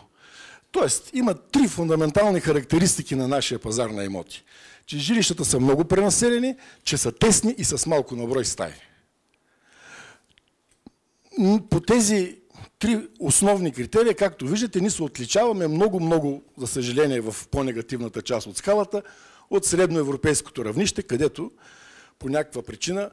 [0.73, 4.45] Тоест, има три фундаментални характеристики на нашия пазар на имоти.
[4.87, 8.73] Че жилищата са много пренаселени, че са тесни и с малко наброй стаи.
[11.71, 12.39] По тези
[12.79, 18.57] три основни критерия, както виждате, ние се отличаваме много-много, за съжаление, в по-негативната част от
[18.57, 19.03] скалата,
[19.51, 21.51] от средноевропейското равнище, където
[22.19, 23.11] по някаква причина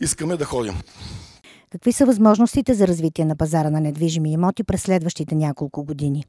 [0.00, 0.74] искаме да ходим.
[1.72, 6.24] Какви са възможностите за развитие на пазара на недвижими имоти през следващите няколко години?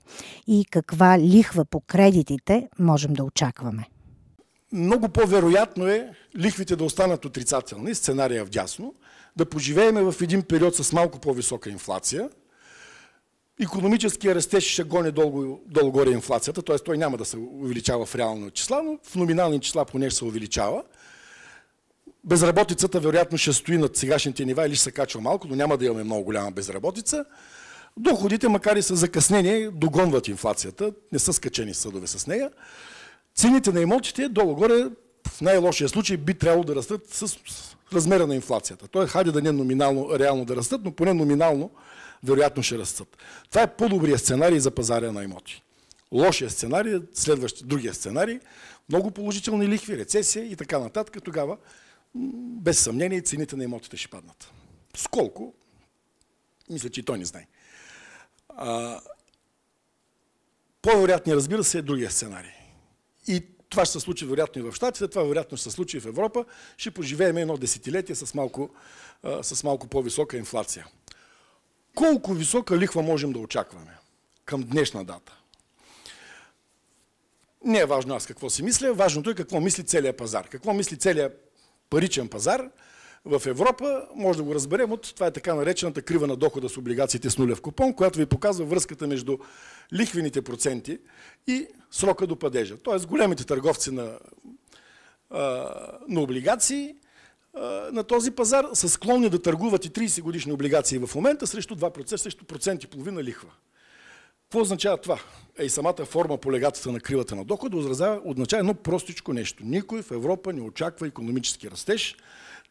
[0.48, 3.86] И каква лихва по кредитите можем да очакваме?
[4.74, 8.94] много по-вероятно е лихвите да останат отрицателни, сценария вдясно,
[9.36, 12.30] да поживееме в един период с малко по-висока инфлация,
[13.62, 16.78] Економическия растеж ще гони долу, долу-горе инфлацията, т.е.
[16.78, 20.26] той няма да се увеличава в реални числа, но в номинални числа поне ще се
[20.26, 20.84] увеличава.
[22.24, 25.86] Безработицата вероятно ще стои над сегашните нива или ще се качва малко, но няма да
[25.86, 27.26] имаме много голяма безработица.
[27.98, 32.50] Доходите, макар и с закъснение, догонват инфлацията, не са скачени съдове с нея.
[33.36, 34.90] Цените на имотите долу-горе
[35.28, 37.38] в най-лошия случай би трябвало да растат с
[37.94, 38.88] размера на инфлацията.
[38.88, 41.72] Той хайде да не номинално, реално да растат, но поне номинално
[42.24, 43.18] вероятно ще растат.
[43.50, 45.64] Това е по-добрият сценарий за пазаря на имоти.
[46.12, 48.40] Лошия сценарий, следващия, другия сценарий,
[48.90, 51.58] много положителни лихви, рецесия и така нататък, тогава
[52.16, 54.52] без съмнение цените на имотите ще паднат.
[54.98, 55.54] Сколко?
[56.70, 57.48] Мисля, че и той не знае.
[60.82, 62.52] По-вероятният, разбира се, е другия сценарий.
[63.28, 66.00] И това ще се случи вероятно и в Штатите, това вероятно ще се случи и
[66.00, 66.46] в Европа.
[66.78, 68.70] Ще поживеем едно десетилетие с малко,
[69.24, 70.88] а, с малко по-висока инфлация.
[71.96, 73.98] Колко висока лихва можем да очакваме
[74.46, 75.38] към днешна дата?
[77.66, 80.50] Не е важно аз какво си мисля, важното е какво мисли целият пазар.
[80.50, 81.53] Какво мисли целият
[81.94, 82.70] паричен пазар
[83.26, 86.78] в Европа, може да го разберем от това е така наречената крива на дохода с
[86.78, 89.38] облигациите с нулев купон, която ви показва връзката между
[89.94, 91.00] лихвените проценти
[91.48, 92.78] и срока до падежа.
[92.78, 94.20] Тоест големите търговци на,
[96.08, 96.96] на облигации
[97.92, 102.16] на този пазар са склонни да търгуват и 30 годишни облигации в момента срещу 2%,
[102.16, 103.50] срещу процент и половина лихва.
[104.44, 105.20] Какво означава това?
[105.60, 109.64] Е, и самата форма по легатата на кривата на дохода означава, означава едно простичко нещо.
[109.66, 112.16] Никой в Европа не очаква економически растеж,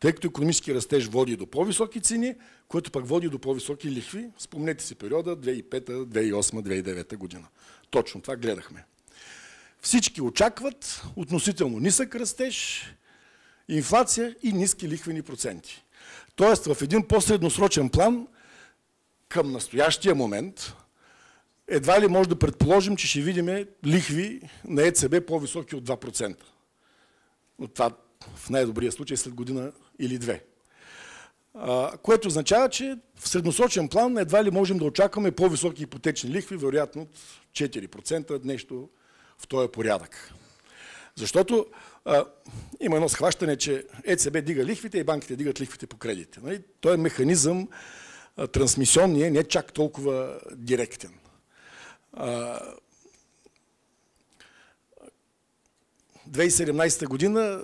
[0.01, 2.35] тъй като економически растеж води до по-високи цени,
[2.69, 4.27] което пък води до по-високи лихви.
[4.39, 7.49] Спомнете си периода 2005, 2008, 2009 година.
[7.91, 8.85] Точно това гледахме.
[9.81, 12.85] Всички очакват относително нисък растеж,
[13.69, 15.85] инфлация и ниски лихвени проценти.
[16.37, 18.27] Тоест в един по-средносрочен план
[19.29, 20.75] към настоящия момент
[21.73, 26.37] едва ли може да предположим, че ще видим лихви на ЕЦБ по-високи от 2%.
[27.59, 27.91] Но това
[28.35, 30.45] в най-добрия случай след година или две.
[32.03, 37.03] Което означава, че в средносрочен план едва ли можем да очакваме по-високи ипотечни лихви, вероятно
[37.03, 37.19] от
[37.53, 38.89] 4%, нещо
[39.39, 40.33] в този порядък.
[41.15, 41.67] Защото
[42.05, 42.25] а,
[42.81, 46.41] има едно схващане, че ЕЦБ дига лихвите и банките дигат лихвите по кредите.
[46.43, 46.63] Нали?
[46.81, 47.69] Той е механизъм
[48.37, 51.11] а, трансмисионния, не чак толкова директен.
[52.13, 52.61] А,
[56.29, 57.63] 2017 година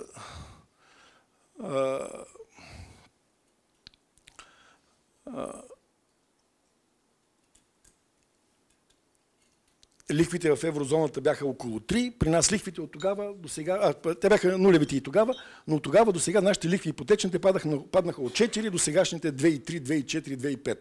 [10.12, 14.28] лихвите в еврозоната бяха около 3, при нас лихвите от тогава до сега, а, те
[14.28, 15.34] бяха нулевите и тогава,
[15.66, 19.80] но от тогава до сега нашите лихви ипотечните паднаха, паднаха от 4 до сегашните 2,3,
[19.80, 20.78] 2,4, 2,5.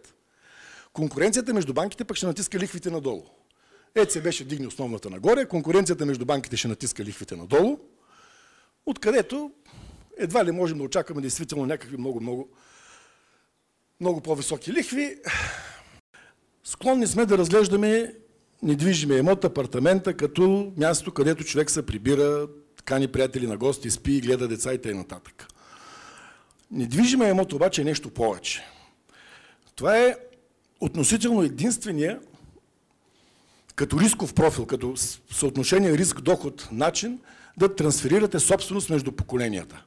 [0.94, 3.26] Конкуренцията между банките пък ще натиска лихвите надолу.
[3.98, 7.78] ЕЦБ ще дигне основната нагоре, конкуренцията между банките ще натиска лихвите надолу,
[8.86, 9.52] откъдето
[10.18, 12.50] едва ли можем да очакваме действително някакви много,
[14.02, 15.16] много, по-високи лихви.
[16.64, 18.14] Склонни сме да разглеждаме
[18.64, 22.48] недвижимия имот, апартамента, като място, където човек се прибира,
[22.86, 25.06] кани приятели на гости, спи, гледа деца и т.н.
[26.72, 28.64] Недвижимия имот обаче е нещо повече.
[29.76, 30.16] Това е
[30.80, 32.20] относително единствения
[33.78, 34.94] като рисков профил, като
[35.32, 37.20] съотношение риск-доход начин
[37.58, 39.84] да трансферирате собственост между поколенията.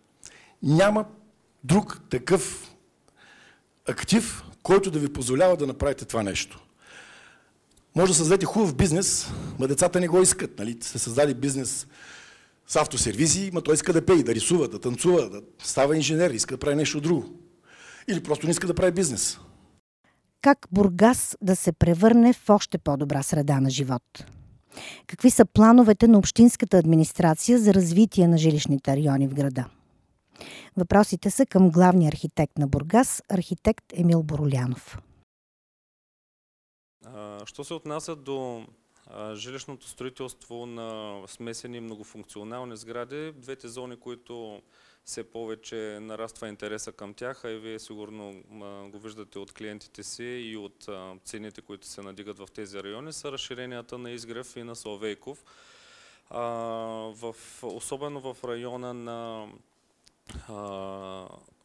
[0.62, 1.04] Няма
[1.64, 2.70] друг такъв
[3.88, 6.60] актив, който да ви позволява да направите това нещо.
[7.96, 10.58] Може да създадете хубав бизнес, но децата не го искат.
[10.58, 10.76] Нали?
[10.80, 11.86] Сте създали бизнес
[12.66, 16.54] с автосервизи, но той иска да пее, да рисува, да танцува, да става инженер, иска
[16.54, 17.40] да прави нещо друго.
[18.08, 19.38] Или просто не иска да прави бизнес.
[20.42, 24.02] Как Бургас да се превърне в още по-добра среда на живот?
[25.06, 29.68] Какви са плановете на Общинската администрация за развитие на жилищните райони в града?
[30.76, 34.98] Въпросите са към главния архитект на Бургас, архитект Емил Боролянов.
[37.44, 38.66] Що се отнася до
[39.34, 44.62] жилищното строителство на смесени многофункционални сгради, двете зони, които
[45.04, 48.42] все повече нараства интереса към тях, а и вие сигурно
[48.90, 50.88] го виждате от клиентите си и от
[51.24, 55.44] цените, които се надигат в тези райони, са разширенията на Изгрев и на Соловейков.
[56.30, 59.48] В, особено в района на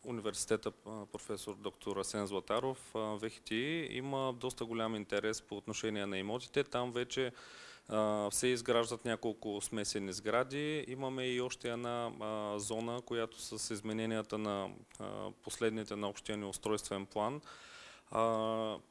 [0.04, 0.72] университета
[1.12, 6.64] професор доктор Асен Златаров, ВХТИ, има доста голям интерес по отношение на имотите.
[6.64, 7.32] Там вече
[8.32, 10.86] се изграждат няколко смесени сгради.
[10.88, 12.12] Имаме и още една
[12.58, 14.70] зона, която с измененията на
[15.44, 17.42] последните на общия ни устройствен план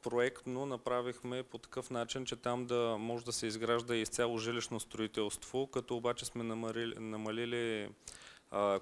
[0.01, 5.67] проектно направихме по такъв начин, че там да може да се изгражда изцяло жилищно строителство,
[5.67, 7.89] като обаче сме намалили, намалили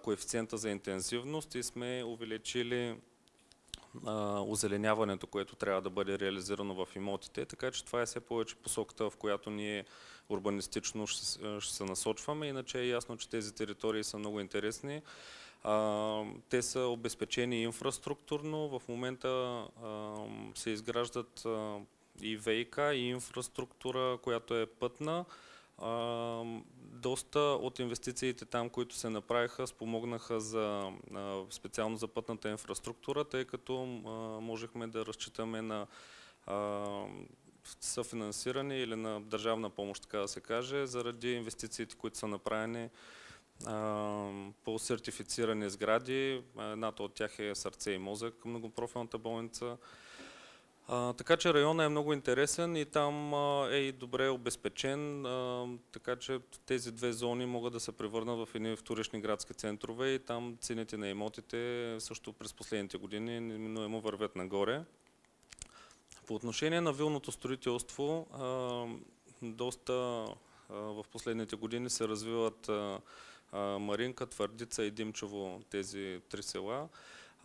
[0.03, 2.95] коефициента за интензивност и сме увеличили
[4.47, 9.09] озеленяването, което трябва да бъде реализирано в имотите, така че това е все повече посоката,
[9.09, 9.85] в която ние
[10.29, 12.47] урбанистично ще, ще се насочваме.
[12.47, 15.01] Иначе е ясно, че тези територии са много интересни.
[15.63, 18.79] А, те са обезпечени инфраструктурно.
[18.79, 19.27] В момента
[19.83, 20.15] а,
[20.55, 21.77] се изграждат а,
[22.21, 25.25] и ВИК, и инфраструктура, която е пътна
[26.79, 30.91] доста от инвестициите там, които се направиха, спомогнаха за,
[31.49, 33.85] специално за пътната инфраструктура, тъй като
[34.41, 35.87] можехме да разчитаме на
[37.79, 42.89] съфинансиране или на държавна помощ, така да се каже, заради инвестициите, които са направени
[44.63, 46.43] по сертифицирани сгради.
[46.59, 49.77] Едната от тях е сърце и мозък, многопрофилната болница.
[50.87, 55.67] А, така че района е много интересен и там а, е и добре обезпечен, а,
[55.91, 60.19] така че тези две зони могат да се превърнат в едни вторични градски центрове и
[60.19, 64.83] там цените на имотите също през последните години неминуемо вървят нагоре.
[66.27, 68.85] По отношение на вилното строителство, а,
[69.41, 72.99] доста а, в последните години се развиват а,
[73.79, 76.89] Маринка, Твърдица и Димчево, тези три села.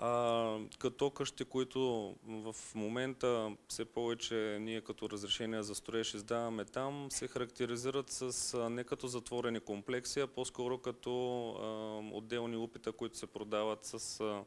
[0.00, 7.06] А, като къщи, които в момента все повече ние като разрешения за строеж издаваме там,
[7.10, 11.10] се характеризират с а, не като затворени комплекси, а по-скоро като
[11.50, 14.44] а, отделни опита, които се продават с а,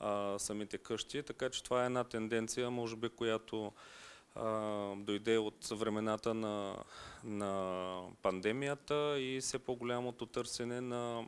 [0.00, 1.22] а, самите къщи.
[1.22, 3.72] Така че това е една тенденция, може би, която
[4.34, 4.50] а,
[4.96, 6.76] дойде от времената на,
[7.24, 11.26] на пандемията и все по-голямото търсене на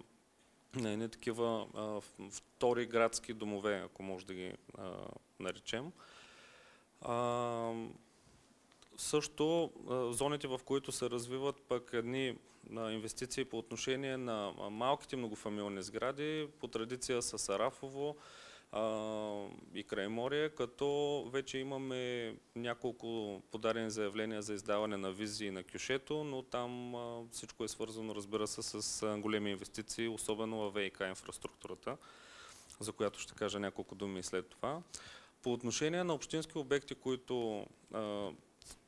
[0.77, 2.01] на едни такива а,
[2.31, 4.91] втори градски домове, ако може да ги а,
[5.41, 5.93] наречем.
[7.01, 7.72] А,
[8.97, 12.39] също а, зоните, в които се развиват пък едни
[12.77, 18.16] а, инвестиции по отношение на малките многофамилни сгради, по традиция с Сарафово,
[19.75, 26.43] и Крайморие, като вече имаме няколко подадени заявления за издаване на визии на кюшето, но
[26.43, 26.95] там
[27.31, 31.97] всичко е свързано, разбира се, с големи инвестиции, особено в ВИК инфраструктурата,
[32.81, 34.81] за която ще кажа няколко думи след това.
[35.43, 37.66] По отношение на общински обекти, които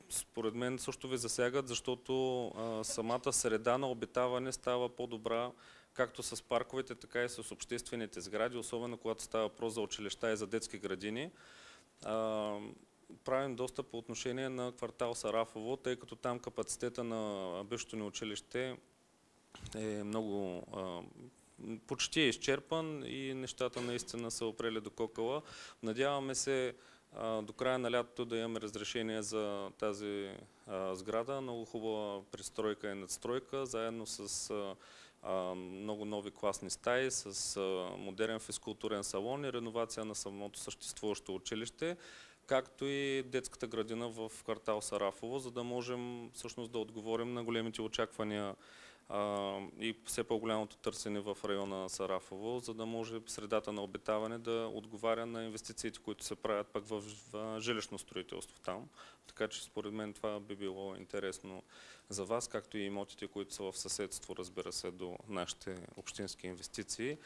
[0.09, 2.51] според мен също ви засягат, защото
[2.83, 5.51] самата среда на обитаване става по-добра
[5.97, 10.37] както с парковете, така и с обществените сгради, особено когато става въпрос за училища и
[10.37, 11.31] за детски градини.
[13.23, 18.77] правим доста по отношение на квартал Сарафово, тъй като там капацитета на бившето ни училище
[19.75, 21.01] е много а,
[21.87, 25.41] почти е изчерпан и нещата наистина са опрели до кокала.
[25.83, 26.75] Надяваме се
[27.15, 30.29] а, до края на лятото да имаме разрешение за тази
[30.67, 31.41] а, сграда.
[31.41, 34.75] Много хубава пристройка и надстройка, заедно с а, а,
[35.55, 37.59] много нови класни стаи, с
[37.97, 41.97] модерен физкултурен салон и реновация на самото съществуващо училище
[42.47, 47.81] както и детската градина в квартал Сарафово, за да можем всъщност да отговорим на големите
[47.81, 48.55] очаквания
[49.79, 55.25] и все по-голямото търсене в района Сарафово, за да може средата на обитаване да отговаря
[55.25, 57.03] на инвестициите, които се правят пък в
[57.59, 58.89] жилищно строителство там.
[59.27, 61.63] Така че според мен това би било интересно
[62.09, 67.17] за вас, както и имотите, които са в съседство, разбира се, до нашите общински инвестиции.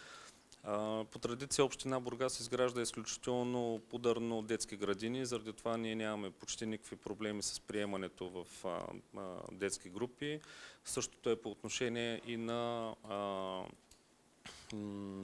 [1.12, 6.95] По традиция община Бургас изгражда изключително подарно детски градини, заради това ние нямаме почти никакви
[6.95, 8.45] проблеми с приемането в
[9.51, 10.39] детски групи.
[10.86, 12.93] Същото е по отношение и на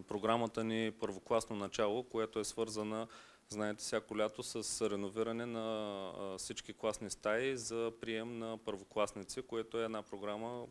[0.08, 3.08] програмата ни Първокласно начало, което е свързана
[3.50, 9.86] знаете, всяко лято с реновиране на всички класни стаи за прием на първокласници, което е
[9.86, 10.66] една програма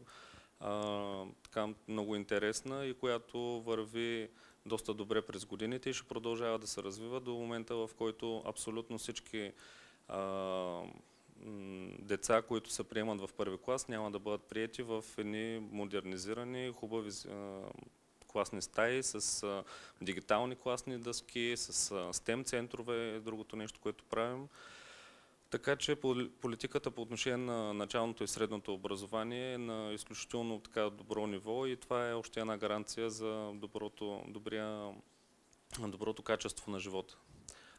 [1.43, 4.29] така много интересна и която върви
[4.67, 8.99] доста добре през годините и ще продължава да се развива до момента, в който абсолютно
[8.99, 9.53] всички
[10.09, 10.83] а,
[11.99, 17.11] деца, които се приемат в първи клас, няма да бъдат приети в едни модернизирани, хубави
[17.29, 17.61] а,
[18.27, 19.65] класни стаи с а,
[20.01, 24.49] дигитални класни дъски, с а, STEM центрове, е другото нещо, което правим.
[25.51, 25.97] Така че
[26.41, 31.77] политиката по отношение на началното и средното образование е на изключително така добро ниво и
[31.77, 34.93] това е още една гаранция за доброто, добрия,
[35.79, 37.17] доброто качество на живота.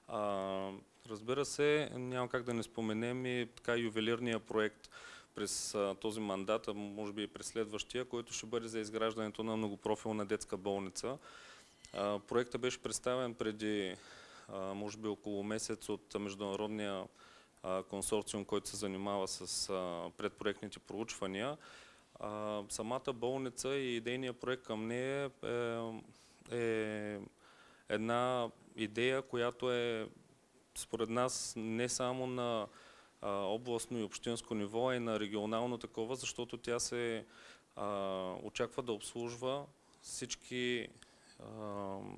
[0.07, 0.71] А,
[1.09, 4.89] разбира се, няма как да не споменем и така ювелирния проект
[5.35, 9.43] през а, този мандат, а може би и през следващия, който ще бъде за изграждането
[9.43, 11.17] на многопрофилна детска болница.
[11.93, 13.95] А, проектът беше представен преди
[14.47, 17.03] а, може би около месец от Международния
[17.89, 19.67] консорциум, който се занимава с
[20.17, 21.57] предпроектните проучвания.
[22.69, 25.77] Самата болница и идейният проект към нея е,
[26.51, 27.19] е
[27.89, 30.09] една идея, която е
[30.75, 32.67] според нас не само на
[33.21, 37.25] областно и общинско ниво, а и на регионално такова, защото тя се
[38.43, 39.65] очаква да обслужва
[40.01, 40.87] всички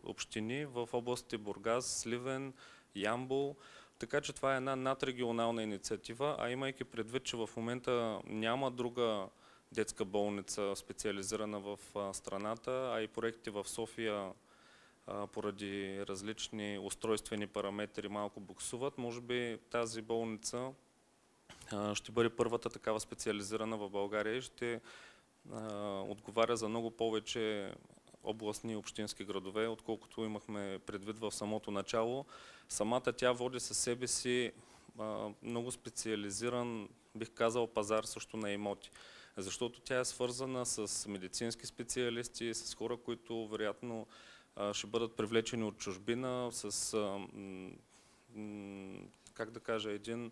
[0.03, 2.53] общини в областите Бургас, Сливен,
[2.95, 3.55] Ямбол,
[3.99, 9.27] така че това е една надрегионална инициатива, а имайки предвид, че в момента няма друга
[9.71, 11.79] детска болница специализирана в
[12.13, 14.31] страната, а и проекти в София
[15.33, 20.71] поради различни устройствени параметри малко буксуват, може би тази болница
[21.93, 24.81] ще бъде първата такава специализирана в България и ще
[26.07, 27.73] отговаря за много повече
[28.23, 32.25] областни и общински градове, отколкото имахме предвид в самото начало.
[32.69, 34.51] Самата тя води със себе си
[35.43, 38.91] много специализиран, бих казал, пазар също на имоти.
[39.37, 44.07] Защото тя е свързана с медицински специалисти, с хора, които вероятно
[44.73, 46.97] ще бъдат привлечени от чужбина, с,
[49.33, 50.31] как да кажа, един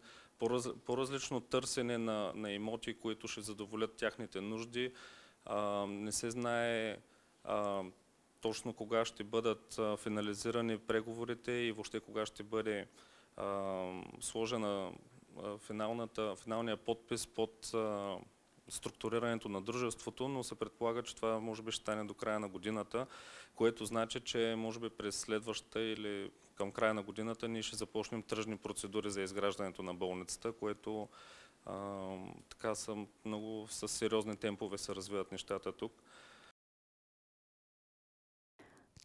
[0.86, 4.92] по-различно търсене на, на имоти, които ще задоволят тяхните нужди.
[5.88, 6.98] не се знае
[8.42, 12.88] точно кога ще бъдат финализирани преговорите и въобще кога ще бъде
[14.22, 14.92] сложена
[15.58, 17.72] финалната, финалния подпис под
[18.70, 22.50] структурирането на дружеството, но се предполага, че това може би ще стане до края на
[22.50, 23.08] годината,
[23.56, 28.24] което значи, че може би през следващата или към края на годината ние ще започнем
[28.24, 31.10] тръжни процедури за изграждането на болницата, което
[31.66, 32.08] а,
[32.50, 36.04] така са много с сериозни темпове се развиват нещата тук.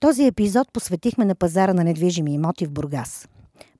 [0.03, 3.29] Този епизод посветихме на пазара на недвижими имоти в Бургас.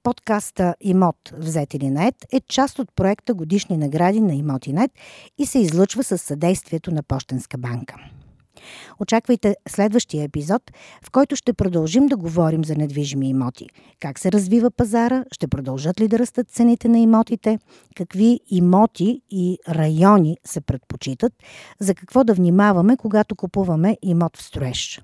[0.03, 4.91] Подкаста Имот взет или нет е част от проекта Годишни награди на Имотинет
[5.39, 7.95] и се излъчва с съдействието на Пощенска банка.
[9.01, 10.63] Очаквайте следващия епизод,
[11.05, 13.67] в който ще продължим да говорим за недвижими имоти.
[14.01, 17.59] Как се развива пазара, ще продължат ли да растат цените на имотите,
[17.97, 21.33] какви имоти и райони се предпочитат,
[21.81, 25.01] за какво да внимаваме, когато купуваме имот в строеж.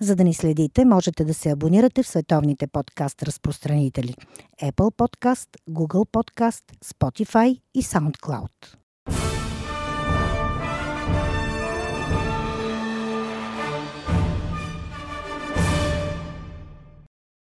[0.00, 4.14] За да ни следите, можете да се абонирате в световните подкаст разпространители
[4.62, 8.83] Apple Podcast, Google Podcast, Spotify и SoundCloud.